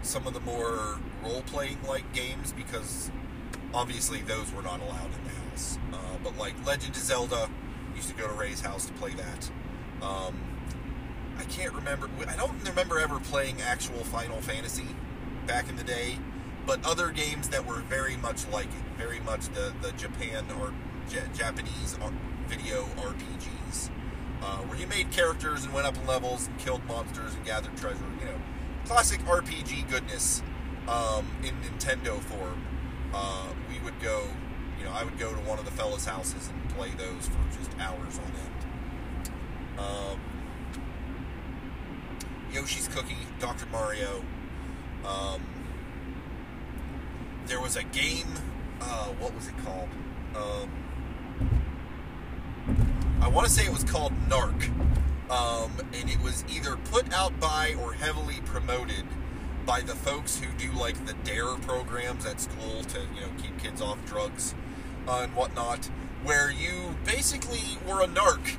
[0.02, 3.10] some of the more role playing like games because
[3.74, 5.78] obviously those were not allowed in the house.
[5.92, 7.48] Uh, but like Legend of Zelda,
[7.94, 9.50] used to go to Ray's house to play that.
[10.02, 10.38] Um,
[11.38, 12.08] I can't remember.
[12.26, 14.86] I don't remember ever playing actual Final Fantasy
[15.46, 16.18] back in the day,
[16.64, 20.72] but other games that were very much like it, very much the the Japan or
[21.08, 21.96] Japanese
[22.48, 23.88] video RPGs,
[24.42, 27.74] uh, where you made characters and went up in levels and killed monsters and gathered
[27.78, 28.04] treasure.
[28.20, 28.40] You know,
[28.84, 30.42] classic RPG goodness
[30.86, 32.62] um, in Nintendo form.
[33.14, 34.28] Uh, we would go,
[34.78, 37.58] you know, I would go to one of the fellas' houses and play those for
[37.58, 39.30] just hours on end.
[39.78, 40.20] Um,
[42.52, 43.66] Yoshi's Cookie, Dr.
[43.66, 44.22] Mario.
[45.06, 45.40] Um,
[47.46, 48.34] there was a game.
[48.80, 49.88] Uh, what was it called?
[50.36, 50.70] Um,
[53.20, 54.68] I want to say it was called Narc,
[55.30, 59.04] um, and it was either put out by or heavily promoted
[59.66, 63.58] by the folks who do like the Dare programs at school to you know keep
[63.58, 64.54] kids off drugs
[65.08, 65.86] uh, and whatnot,
[66.22, 68.56] where you basically were a narc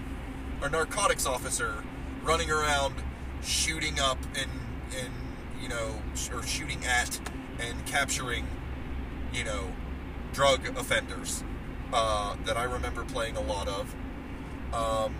[0.61, 1.83] or narcotics officer
[2.23, 2.95] running around
[3.41, 4.51] shooting up and
[4.99, 5.13] and
[5.61, 6.01] you know
[6.33, 7.19] or shooting at
[7.59, 8.45] and capturing
[9.33, 9.71] you know
[10.33, 11.43] drug offenders
[11.93, 13.95] uh, that I remember playing a lot of.
[14.73, 15.15] Um,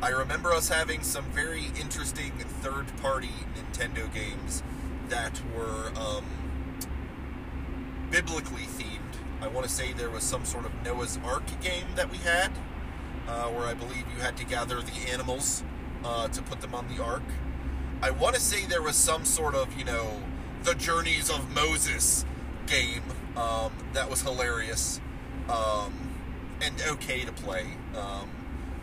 [0.00, 4.62] I remember us having some very interesting third-party Nintendo games
[5.08, 6.24] that were um,
[8.10, 8.98] biblically themed.
[9.40, 12.50] I want to say there was some sort of Noah's Ark game that we had,
[13.28, 15.62] uh, where I believe you had to gather the animals
[16.04, 17.22] uh, to put them on the ark.
[18.02, 20.20] I want to say there was some sort of, you know,
[20.64, 22.24] the Journeys of Moses
[22.66, 23.02] game
[23.36, 25.00] um, that was hilarious
[25.48, 26.01] um,
[26.62, 28.30] and okay to play, um,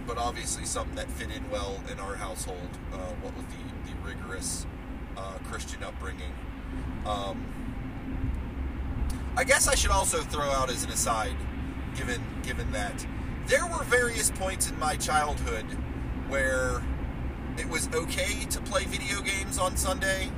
[0.06, 2.70] but obviously something that fit in well in our household.
[2.94, 4.65] Uh, what with the, the rigorous
[5.18, 6.34] uh, Christian upbringing.
[7.06, 7.46] Um,
[9.36, 11.36] I guess I should also throw out as an aside,
[11.96, 13.06] given given that
[13.48, 15.65] there were various points in my childhood
[16.28, 16.84] where
[17.58, 20.30] it was okay to play video games on Sunday,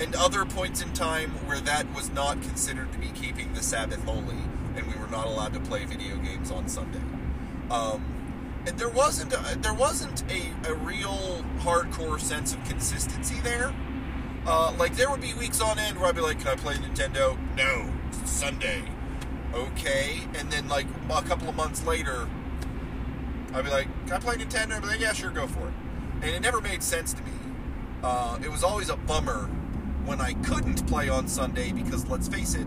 [0.00, 4.02] and other points in time where that was not considered to be keeping the Sabbath
[4.04, 4.42] holy,
[4.76, 7.00] and we were not allowed to play video games on Sunday.
[7.70, 8.04] Um,
[8.66, 13.74] and there wasn't a, there wasn't a, a real hardcore sense of consistency there.
[14.46, 16.74] Uh, like there would be weeks on end where I'd be like, "Can I play
[16.74, 17.90] Nintendo?" No,
[18.24, 18.82] Sunday.
[19.54, 22.28] Okay, and then like a couple of months later,
[23.54, 25.74] I'd be like, "Can I play Nintendo?" I'd be like, "Yeah, sure, go for it."
[26.24, 27.32] and it never made sense to me.
[28.02, 29.48] Uh, it was always a bummer
[30.06, 32.66] when I couldn't play on Sunday because let's face it,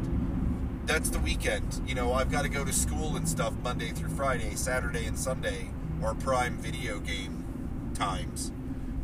[0.88, 1.82] that's the weekend.
[1.86, 5.20] You know, I've got to go to school and stuff Monday through Friday, Saturday and
[5.20, 5.70] Sunday
[6.02, 8.52] are prime video game times.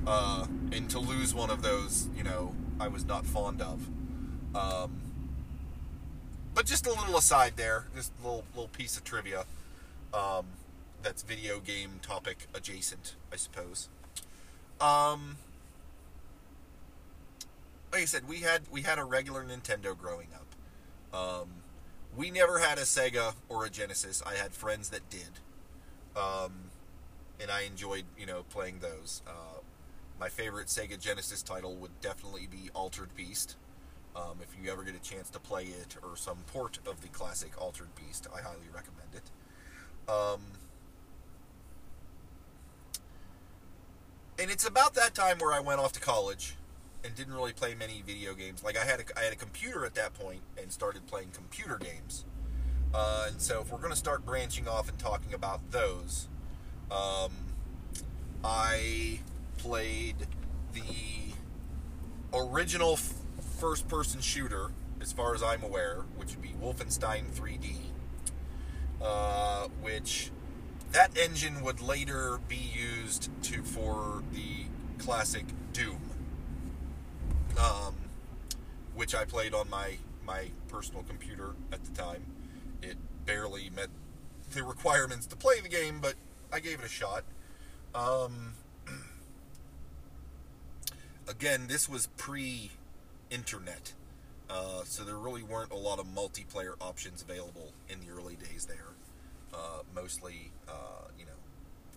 [0.07, 3.87] Uh, and to lose one of those, you know, I was not fond of.
[4.55, 5.01] Um,
[6.55, 9.45] but just a little aside there, just a little little piece of trivia.
[10.13, 10.45] Um,
[11.01, 13.89] that's video game topic adjacent, I suppose.
[14.79, 15.37] Um,
[17.91, 21.19] like I said, we had we had a regular Nintendo growing up.
[21.19, 21.62] Um,
[22.15, 24.21] we never had a Sega or a Genesis.
[24.25, 25.39] I had friends that did,
[26.15, 26.53] um,
[27.41, 29.21] and I enjoyed you know playing those.
[29.27, 29.59] Uh,
[30.19, 33.55] my favorite Sega Genesis title would definitely be Altered Beast.
[34.15, 37.07] Um, if you ever get a chance to play it or some port of the
[37.07, 39.31] classic Altered Beast, I highly recommend it.
[40.07, 40.41] Um,
[44.37, 46.55] and it's about that time where I went off to college
[47.03, 48.63] and didn't really play many video games.
[48.63, 51.77] Like I had a, I had a computer at that point and started playing computer
[51.77, 52.25] games.
[52.93, 56.27] Uh, and so if we're going to start branching off and talking about those,
[56.91, 57.31] um,
[58.43, 59.19] I
[59.57, 60.15] played
[60.73, 61.33] the
[62.37, 63.13] original f-
[63.59, 67.77] first-person shooter, as far as I'm aware, which would be Wolfenstein 3D,
[69.01, 70.31] uh, which
[70.91, 74.65] that engine would later be used to for the
[74.99, 75.99] classic Doom
[77.57, 77.95] um,
[78.95, 82.23] which I played on my my personal computer at the time.
[82.81, 83.89] It barely met
[84.51, 86.15] the requirements to play the game, but
[86.51, 87.23] I gave it a shot.
[87.95, 88.53] Um,
[91.27, 93.93] again, this was pre-internet,
[94.49, 98.65] uh, so there really weren't a lot of multiplayer options available in the early days
[98.65, 98.93] there.
[99.53, 101.31] Uh, mostly, uh, you know,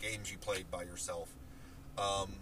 [0.00, 1.28] games you played by yourself.
[1.96, 2.32] Um,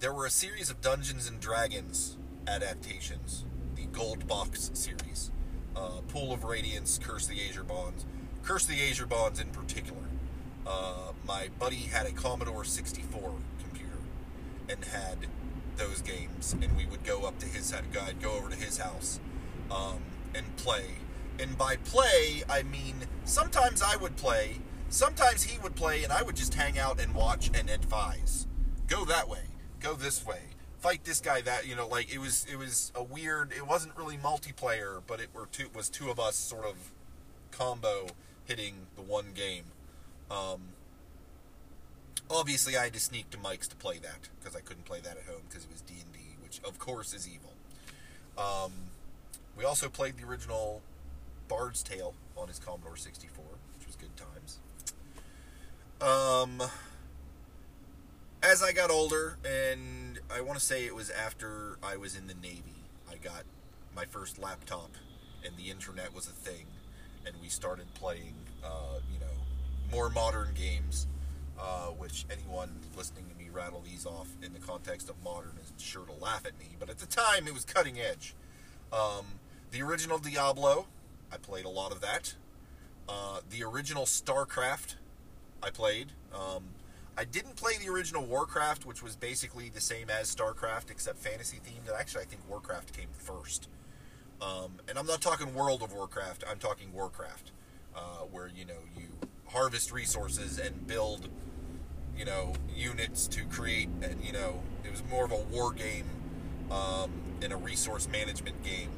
[0.00, 5.30] there were a series of Dungeons and Dragons adaptations, the Gold Box series,
[5.76, 8.04] uh, Pool of Radiance, Curse the Azure Bonds,
[8.42, 10.02] Curse the Azure Bonds in particular.
[10.66, 13.98] Uh, my buddy had a Commodore 64 computer
[14.68, 15.18] and had
[15.76, 19.20] those games, and we would go up to his I'd go over to his house
[19.70, 19.98] um,
[20.34, 20.84] and play.
[21.38, 24.58] And by play, I mean sometimes I would play,
[24.90, 28.46] sometimes he would play, and I would just hang out and watch and advise.
[28.86, 29.44] Go that way,
[29.80, 30.40] go this way,
[30.82, 33.96] fight this guy that you know like it was it was a weird it wasn't
[33.96, 36.74] really multiplayer but it were two was two of us sort of
[37.52, 38.08] combo
[38.46, 39.64] hitting the one game.
[40.28, 40.60] Um,
[42.28, 45.16] obviously I had to sneak to Mike's to play that because I couldn't play that
[45.16, 47.52] at home because it was D&D which of course is evil.
[48.36, 48.72] Um,
[49.56, 50.82] we also played the original
[51.46, 53.44] Bard's Tale on his Commodore 64
[53.78, 54.58] which was good times.
[56.00, 56.68] Um,
[58.42, 62.26] as I got older and I want to say it was after I was in
[62.26, 62.84] the Navy.
[63.10, 63.44] I got
[63.94, 64.90] my first laptop,
[65.44, 66.66] and the internet was a thing,
[67.26, 71.06] and we started playing, uh, you know, more modern games.
[71.60, 75.80] Uh, which anyone listening to me rattle these off in the context of modern is
[75.80, 76.66] sure to laugh at me.
[76.80, 78.34] But at the time, it was cutting edge.
[78.92, 79.26] Um,
[79.70, 80.86] the original Diablo,
[81.32, 82.34] I played a lot of that.
[83.08, 84.96] Uh, the original StarCraft,
[85.62, 86.08] I played.
[86.34, 86.64] Um,
[87.16, 91.58] I didn't play the original Warcraft, which was basically the same as StarCraft except fantasy
[91.58, 91.92] themed.
[91.94, 93.68] Actually, I think Warcraft came first.
[94.40, 96.42] Um, and I'm not talking World of Warcraft.
[96.50, 97.52] I'm talking Warcraft,
[97.94, 99.04] uh, where you know you
[99.46, 101.28] harvest resources and build,
[102.16, 103.88] you know, units to create.
[104.02, 106.06] And you know, it was more of a war game
[106.70, 107.10] um,
[107.42, 108.88] and a resource management game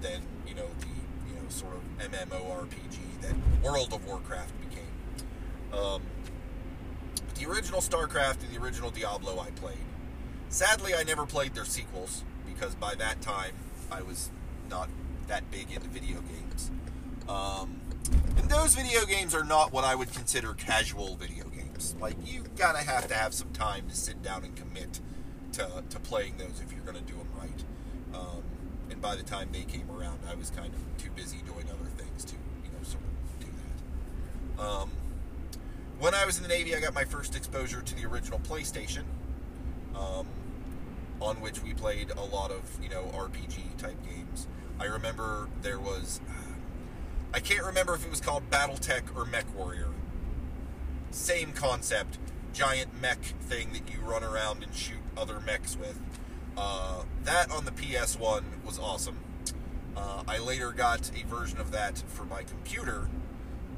[0.00, 0.86] than you know the
[1.28, 4.84] you know sort of MMORPG that World of Warcraft became.
[5.72, 6.02] Um,
[7.46, 9.76] the original StarCraft and the original Diablo I played.
[10.48, 13.52] Sadly, I never played their sequels because by that time
[13.90, 14.30] I was
[14.68, 14.88] not
[15.28, 16.70] that big into video games.
[17.28, 17.80] Um,
[18.36, 21.94] and those video games are not what I would consider casual video games.
[22.00, 25.00] Like, you gotta have to have some time to sit down and commit
[25.52, 28.20] to, to playing those if you're gonna do them right.
[28.20, 28.42] Um,
[28.90, 31.90] and by the time they came around, I was kind of too busy doing other
[31.96, 33.46] things to, you know, sort of do
[34.56, 34.62] that.
[34.62, 34.90] Um,
[35.98, 39.04] when I was in the Navy, I got my first exposure to the original PlayStation,
[39.94, 40.26] um,
[41.20, 44.46] on which we played a lot of, you know, RPG type games.
[44.78, 46.20] I remember there was,
[47.32, 49.88] I can't remember if it was called Battletech or Mech Warrior.
[51.10, 52.18] Same concept,
[52.52, 55.98] giant mech thing that you run around and shoot other mechs with.
[56.58, 59.18] Uh, that on the PS1 was awesome.
[59.96, 63.08] Uh, I later got a version of that for my computer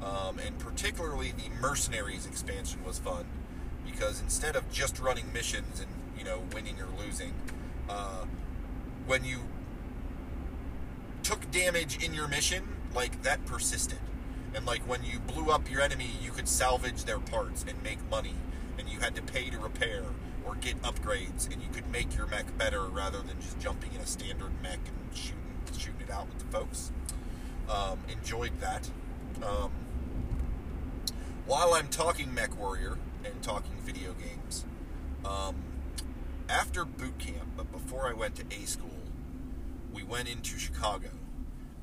[0.03, 3.25] um, and particularly the Mercenaries expansion was fun
[3.85, 7.33] because instead of just running missions and you know winning or losing,
[7.89, 8.25] uh,
[9.05, 9.39] when you
[11.23, 13.99] took damage in your mission, like that persisted,
[14.53, 17.99] and like when you blew up your enemy, you could salvage their parts and make
[18.09, 18.35] money,
[18.77, 20.03] and you had to pay to repair
[20.45, 24.01] or get upgrades, and you could make your mech better rather than just jumping in
[24.01, 25.35] a standard mech and shooting
[25.77, 26.91] shooting it out with the folks.
[27.69, 28.89] Um, enjoyed that.
[29.43, 29.71] Um,
[31.49, 32.95] while I'm talking MechWarrior
[33.25, 34.65] and talking video games,
[35.25, 35.55] um,
[36.47, 39.01] after boot camp, but before I went to A school,
[39.91, 41.09] we went into Chicago,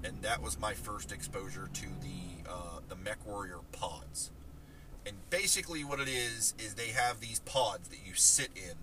[0.04, 4.30] and that was my first exposure to the uh, the MechWarrior pods.
[5.04, 8.76] And basically, what it is is they have these pods that you sit in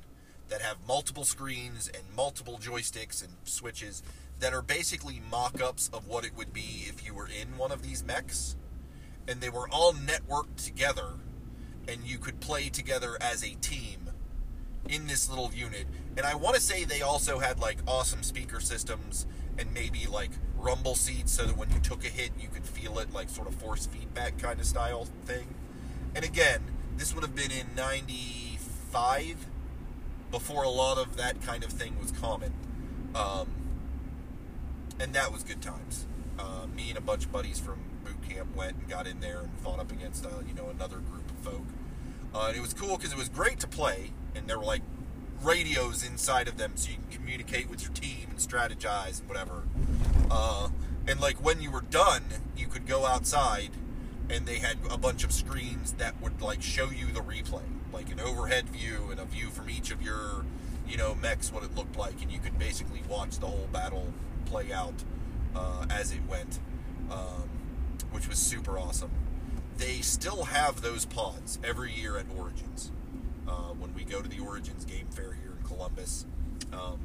[0.49, 4.03] that have multiple screens and multiple joysticks and switches
[4.39, 7.83] that are basically mock-ups of what it would be if you were in one of
[7.83, 8.57] these mechs
[9.27, 11.13] and they were all networked together
[11.87, 14.09] and you could play together as a team
[14.89, 15.85] in this little unit.
[16.17, 19.25] And i want to say they also had like awesome speaker systems
[19.57, 22.99] and maybe like rumble seats so that when you took a hit you could feel
[22.99, 25.47] it like sort of force feedback kind of style thing.
[26.15, 26.61] And again
[26.97, 29.47] this would have been in 95
[30.31, 32.53] before a lot of that kind of thing was common.
[33.15, 33.47] Um,
[34.99, 36.05] and that was good times.
[36.37, 37.79] Uh, me and a bunch of buddies from
[38.55, 41.37] went and got in there and fought up against uh, you know another group of
[41.37, 41.65] folk.
[42.33, 44.81] Uh, and it was cool because it was great to play, and there were like
[45.41, 49.63] radios inside of them, so you can communicate with your team and strategize and whatever.
[50.31, 50.69] Uh,
[51.07, 52.23] and like when you were done,
[52.57, 53.71] you could go outside,
[54.29, 58.11] and they had a bunch of screens that would like show you the replay, like
[58.11, 60.45] an overhead view and a view from each of your
[60.87, 64.11] you know mechs what it looked like, and you could basically watch the whole battle
[64.45, 64.93] play out
[65.55, 66.59] uh, as it went.
[67.11, 67.49] Um,
[68.13, 69.11] which was super awesome.
[69.77, 72.91] They still have those pods every year at Origins.
[73.47, 76.25] Uh, when we go to the Origins Game Fair here in Columbus,
[76.71, 76.99] um,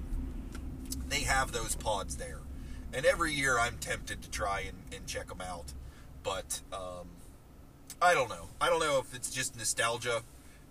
[1.09, 2.41] they have those pods there.
[2.93, 5.73] And every year I'm tempted to try and, and check them out.
[6.23, 7.09] But um,
[8.01, 8.49] I don't know.
[8.61, 10.23] I don't know if it's just nostalgia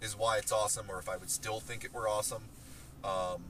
[0.01, 2.43] is why it's awesome or if I would still think it were awesome.
[3.03, 3.43] Um,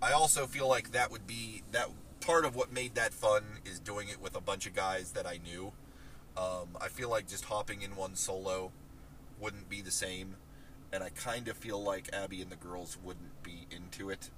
[0.00, 1.90] I also feel like that would be that
[2.20, 5.26] part of what made that fun is doing it with a bunch of guys that
[5.26, 5.72] I knew.
[6.36, 8.70] Um, I feel like just hopping in one solo
[9.40, 10.36] wouldn't be the same,
[10.92, 14.30] and I kind of feel like Abby and the girls wouldn't be into it.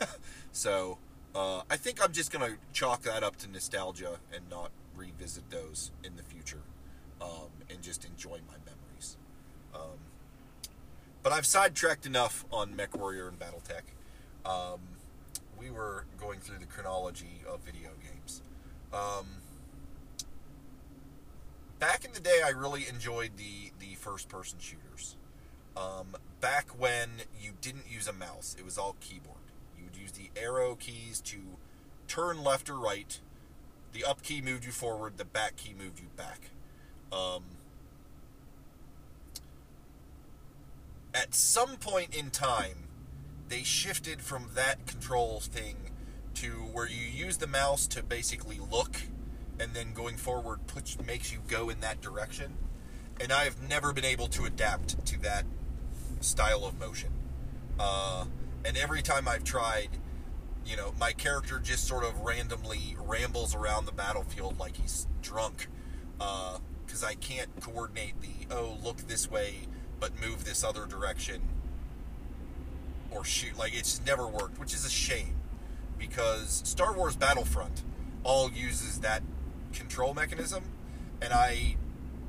[0.52, 0.98] so
[1.34, 5.92] uh, I think I'm just gonna chalk that up to nostalgia and not revisit those
[6.02, 6.62] in the future,
[7.20, 9.16] um, and just enjoy my memories.
[9.74, 9.98] Um,
[11.22, 13.82] but I've sidetracked enough on MechWarrior and BattleTech.
[14.44, 14.80] Um,
[15.58, 18.42] we were going through the chronology of video games.
[18.92, 19.26] Um,
[21.78, 25.16] back in the day, I really enjoyed the the first person shooters.
[25.76, 27.08] Um, back when
[27.40, 29.36] you didn't use a mouse, it was all keyboard.
[29.76, 31.36] You would use the arrow keys to
[32.08, 33.18] turn left or right.
[33.92, 35.18] The up key moved you forward.
[35.18, 36.50] The back key moved you back.
[37.12, 37.44] Um,
[41.14, 42.87] at some point in time,
[43.48, 45.76] they shifted from that control thing
[46.34, 49.00] to where you use the mouse to basically look
[49.58, 52.54] and then going forward push makes you go in that direction.
[53.20, 55.44] And i've never been able to adapt to that
[56.20, 57.10] style of motion.
[57.78, 58.26] Uh,
[58.64, 59.88] and every time i've tried
[60.66, 65.68] you know my character just sort of randomly rambles around the battlefield like he's drunk
[66.18, 69.54] because uh, i can't coordinate the oh look this way
[70.00, 71.40] but move this other direction
[73.10, 73.58] or shoot.
[73.58, 75.34] Like it's never worked, which is a shame
[75.98, 77.82] because Star Wars Battlefront
[78.24, 79.22] all uses that
[79.72, 80.64] control mechanism,
[81.20, 81.76] and I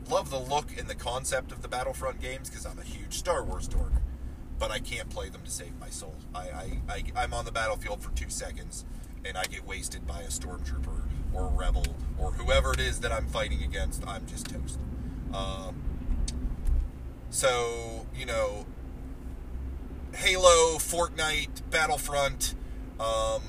[0.09, 3.43] love the look and the concept of the Battlefront games because I'm a huge Star
[3.43, 3.93] Wars dork.
[4.57, 6.15] But I can't play them to save my soul.
[6.35, 8.83] I, I, I I'm on the battlefield for two seconds,
[9.23, 11.03] and I get wasted by a stormtrooper
[11.33, 11.85] or a rebel
[12.17, 14.05] or whoever it is that I'm fighting against.
[14.05, 14.79] I'm just toast.
[15.33, 15.71] Uh,
[17.29, 18.65] so you know,
[20.13, 22.55] Halo, Fortnite, Battlefront,
[22.99, 23.41] um,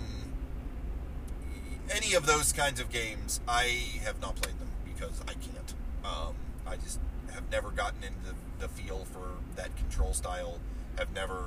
[1.91, 5.75] any of those kinds of games, I have not played them because I can't.
[6.05, 6.35] Um,
[6.67, 7.01] I just
[7.33, 10.61] have never gotten into the feel for that control style.
[10.99, 11.45] Have never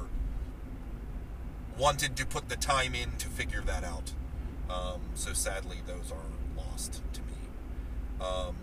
[1.78, 4.12] wanted to put the time in to figure that out.
[4.70, 7.34] Um, so sadly, those are lost to me.
[8.20, 8.56] Um,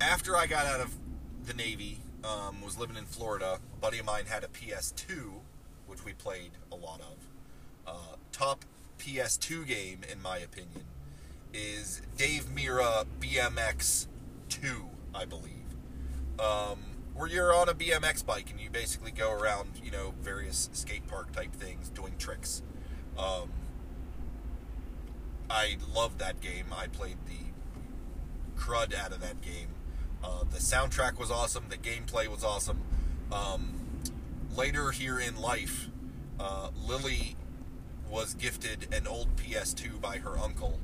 [0.00, 0.94] after I got out of
[1.46, 5.32] the Navy, um, was living in Florida, a buddy of mine had a PS2,
[5.86, 7.16] which we played a lot of.
[7.86, 8.64] Uh, top
[8.98, 10.84] PS2 game, in my opinion,
[11.52, 14.06] is Dave Mirra BMX
[14.48, 15.52] 2, I believe.
[16.38, 16.78] Um,
[17.14, 21.06] where you're on a BMX bike and you basically go around, you know, various skate
[21.06, 22.62] park type things doing tricks.
[23.16, 23.50] Um,
[25.48, 26.66] I loved that game.
[26.76, 29.68] I played the crud out of that game.
[30.24, 31.64] Uh, the soundtrack was awesome.
[31.68, 32.80] The gameplay was awesome.
[33.30, 33.74] Um,
[34.56, 35.90] later here in life,
[36.40, 37.36] uh, Lily
[38.10, 40.80] was gifted an old PS2 by her uncle,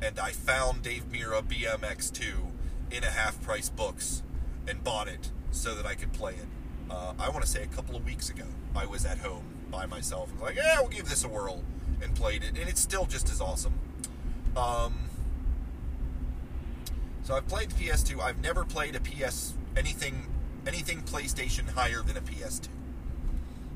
[0.00, 2.52] and I found Dave Mirra BMX2
[2.92, 4.22] in a half price books
[4.68, 6.46] and bought it so that I could play it.
[6.90, 8.44] Uh, I want to say a couple of weeks ago,
[8.76, 10.32] I was at home by myself.
[10.34, 11.64] Was like, yeah, we'll give this a whirl,
[12.00, 13.74] and played it, and it's still just as awesome.
[14.56, 14.94] Um,
[17.22, 18.20] so I've played PS2.
[18.20, 20.28] I've never played a PS anything
[20.66, 22.68] anything PlayStation higher than a PS2.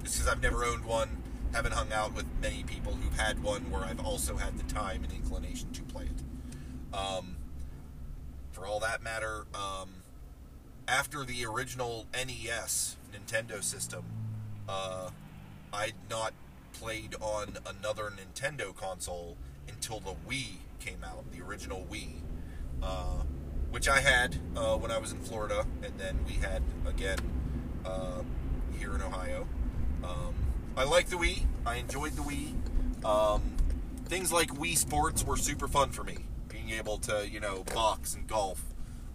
[0.02, 1.08] Just because I've never owned one,
[1.52, 5.02] haven't hung out with many people who've had one where I've also had the time
[5.02, 6.94] and inclination to play it.
[6.96, 7.36] Um,
[8.52, 9.88] for all that matter, um,
[10.86, 14.04] after the original NES Nintendo system,
[14.68, 15.10] uh,
[15.72, 16.32] I'd not
[16.72, 19.36] played on another Nintendo console
[19.68, 22.20] until the Wii came out, the original Wii,
[23.86, 27.18] which I had uh, when I was in Florida, and then we had again
[27.84, 28.22] uh,
[28.76, 29.46] here in Ohio.
[30.02, 30.34] Um,
[30.76, 31.44] I like the Wii.
[31.64, 33.04] I enjoyed the Wii.
[33.04, 33.42] Um,
[34.06, 36.16] things like Wii Sports were super fun for me.
[36.48, 38.64] Being able to, you know, box and golf.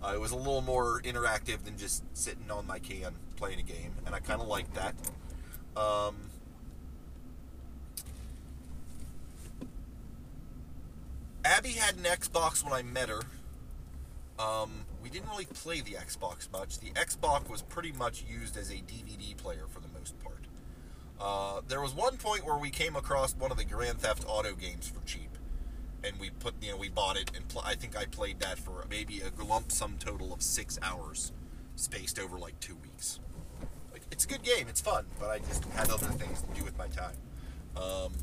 [0.01, 3.63] Uh, it was a little more interactive than just sitting on my can playing a
[3.63, 4.95] game, and I kind of liked that.
[5.75, 6.15] Um,
[11.43, 13.21] Abby had an Xbox when I met her.
[14.41, 16.79] Um, we didn't really play the Xbox much.
[16.79, 20.45] The Xbox was pretty much used as a DVD player for the most part.
[21.19, 24.55] Uh, there was one point where we came across one of the Grand Theft Auto
[24.55, 25.37] games for cheap,
[26.03, 28.57] and we put, you know, we bought it, and pl- I think I played that
[28.57, 31.31] for maybe a lump sum total of six hours,
[31.75, 33.19] spaced over like two weeks.
[33.91, 36.63] Like, it's a good game, it's fun, but I just had other things to do
[36.63, 37.15] with my time.
[37.77, 38.13] Um,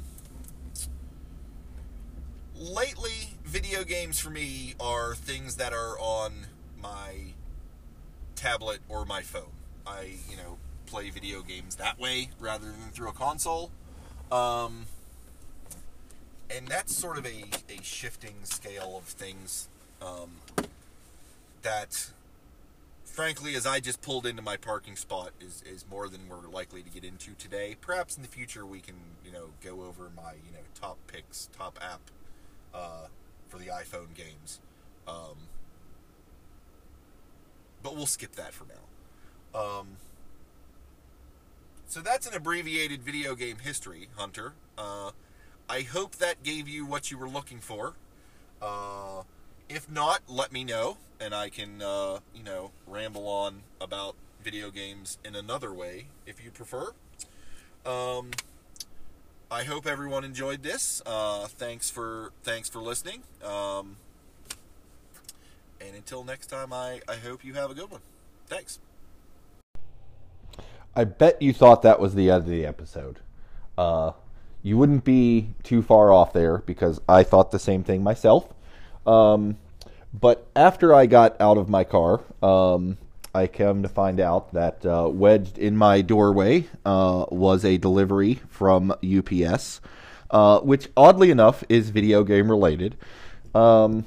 [2.59, 6.47] lately, video games for me are things that are on
[6.81, 7.35] my
[8.35, 9.53] tablet or my phone.
[9.87, 13.71] I, you know, play video games that way rather than through a console.
[14.31, 14.87] Um,
[16.55, 19.69] and that's sort of a, a shifting scale of things
[20.03, 20.31] um,
[21.63, 22.11] that,
[23.05, 26.83] frankly, as I just pulled into my parking spot, is, is more than we're likely
[26.83, 27.77] to get into today.
[27.81, 31.49] Perhaps in the future we can, you know, go over my, you know, top picks,
[31.57, 32.01] top app
[33.83, 34.61] iPhone games.
[35.07, 35.49] Um,
[37.83, 39.61] but we'll skip that for now.
[39.61, 39.97] Um,
[41.87, 44.53] so that's an abbreviated video game history, Hunter.
[44.77, 45.13] Uh,
[45.69, 47.95] I hope that gave you what you were looking for.
[48.61, 49.23] Uh,
[49.69, 54.71] if not, let me know, and I can, uh, you know, ramble on about video
[54.71, 56.93] games in another way if you prefer.
[57.87, 58.31] Um,
[59.51, 61.01] I hope everyone enjoyed this.
[61.07, 63.23] Uh, thanks for thanks for listening.
[63.43, 63.97] Um,
[65.81, 68.01] and until next time, I, I hope you have a good one.
[68.47, 68.79] Thanks.
[70.95, 73.21] I bet you thought that was the end of the episode.
[73.79, 74.13] Uh,
[74.63, 78.53] you wouldn't be too far off there because I thought the same thing myself.
[79.07, 79.57] Um,
[80.13, 82.99] but after I got out of my car, um,
[83.39, 88.41] I came to find out that uh, wedged in my doorway uh, was a delivery
[88.49, 89.81] from UPS,
[90.31, 92.97] uh, which oddly enough is video game related.
[93.55, 94.07] Um,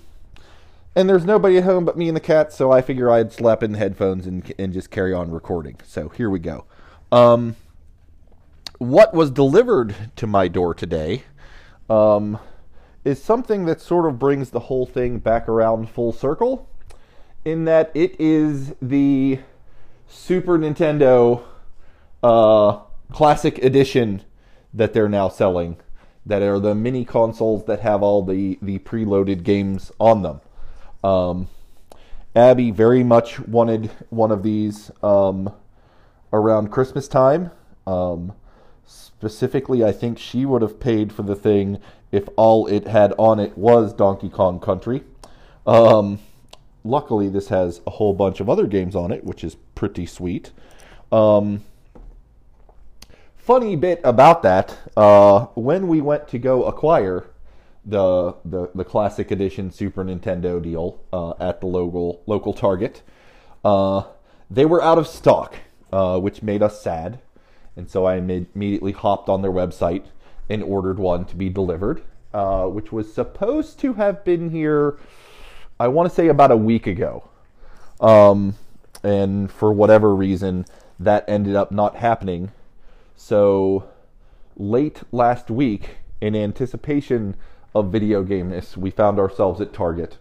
[0.96, 3.64] and there's nobody at home but me and the cat, so I figure I'd slap
[3.64, 5.78] in the headphones and, and just carry on recording.
[5.86, 6.66] So here we go.
[7.12, 7.56] Um,
[8.78, 11.24] what was delivered to my door today
[11.90, 12.38] um,
[13.06, 16.68] is something that sort of brings the whole thing back around full circle,
[17.44, 19.39] in that it is the
[20.08, 21.44] Super Nintendo
[22.22, 22.80] uh,
[23.12, 24.22] Classic Edition
[24.74, 25.78] that they're now selling.
[26.26, 30.42] That are the mini consoles that have all the, the preloaded games on them.
[31.04, 31.48] Um,
[32.36, 35.52] Abby very much wanted one of these um,
[36.32, 37.52] around Christmas time.
[37.88, 38.34] Um,
[38.86, 41.80] specifically, I think she would have paid for the thing
[42.12, 45.04] if all it had on it was Donkey Kong Country.
[45.66, 46.20] Um,
[46.84, 50.52] luckily, this has a whole bunch of other games on it, which is pretty sweet.
[51.12, 51.64] Um,
[53.38, 57.28] funny bit about that, uh, when we went to go acquire
[57.86, 63.02] the the, the classic edition Super Nintendo deal uh, at the local local Target.
[63.64, 64.04] Uh,
[64.50, 65.56] they were out of stock,
[65.92, 67.20] uh, which made us sad,
[67.76, 70.06] and so I immediately hopped on their website
[70.50, 72.04] and ordered one to be delivered,
[72.34, 74.98] uh, which was supposed to have been here.
[75.82, 77.28] I want to say about a week ago,
[78.00, 78.56] um,
[79.02, 80.66] and for whatever reason,
[81.00, 82.52] that ended up not happening.
[83.16, 83.90] So
[84.56, 87.36] late last week, in anticipation
[87.74, 90.20] of video gameness, we found ourselves at Target,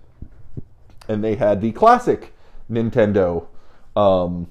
[1.07, 2.33] and they had the classic
[2.71, 3.47] Nintendo
[3.95, 4.51] um,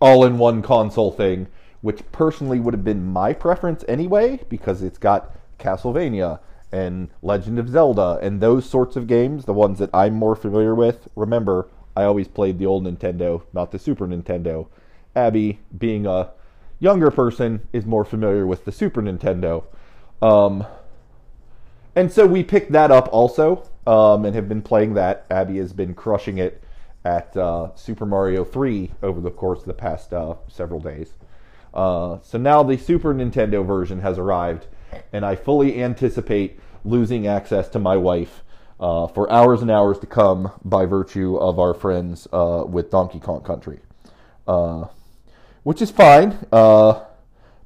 [0.00, 1.46] all-in-one console thing
[1.80, 6.40] which personally would have been my preference anyway, because it's got Castlevania
[6.76, 10.74] and Legend of Zelda and those sorts of games, the ones that I'm more familiar
[10.74, 11.08] with.
[11.16, 14.68] Remember, I always played the old Nintendo, not the Super Nintendo.
[15.14, 16.32] Abby, being a
[16.78, 19.64] younger person, is more familiar with the Super Nintendo.
[20.20, 20.66] Um,
[21.94, 25.24] and so we picked that up also um, and have been playing that.
[25.30, 26.62] Abby has been crushing it
[27.06, 31.14] at uh, Super Mario 3 over the course of the past uh, several days.
[31.72, 34.66] Uh, so now the Super Nintendo version has arrived,
[35.14, 38.42] and I fully anticipate losing access to my wife
[38.78, 43.20] uh, for hours and hours to come by virtue of our friends uh, with Donkey
[43.20, 43.80] Kong Country.
[44.46, 44.86] Uh,
[45.64, 46.38] which is fine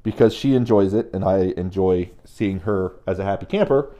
[0.02, 3.94] because she enjoys it, and I enjoy seeing her as a happy camper.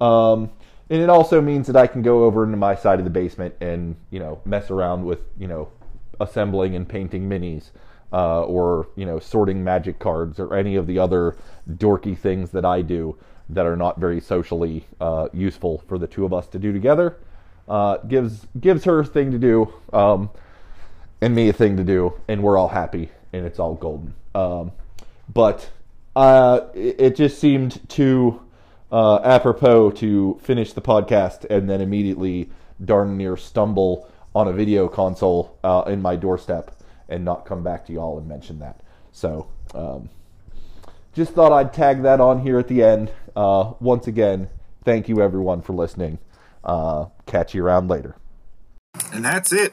[0.00, 0.50] Um,
[0.90, 3.54] and it also means that I can go over into my side of the basement
[3.60, 5.68] and you know mess around with you know
[6.20, 7.70] assembling and painting minis,
[8.12, 11.36] uh, or you know sorting magic cards or any of the other
[11.68, 13.18] dorky things that I do
[13.48, 17.18] that are not very socially uh, useful for the two of us to do together.
[17.68, 20.30] Uh, gives gives her a thing to do, um,
[21.20, 24.14] and me a thing to do, and we're all happy, and it's all golden.
[24.34, 24.72] Um,
[25.32, 25.68] but
[26.14, 28.40] uh, it, it just seemed too
[28.92, 32.50] uh, apropos to finish the podcast and then immediately
[32.84, 36.70] darn near stumble on a video console uh, in my doorstep
[37.08, 38.80] and not come back to y'all and mention that.
[39.12, 40.08] So, um,
[41.16, 43.10] just thought I'd tag that on here at the end.
[43.34, 44.50] Uh, once again,
[44.84, 46.18] thank you everyone for listening.
[46.62, 48.16] Uh, catch you around later.
[49.12, 49.72] And that's it.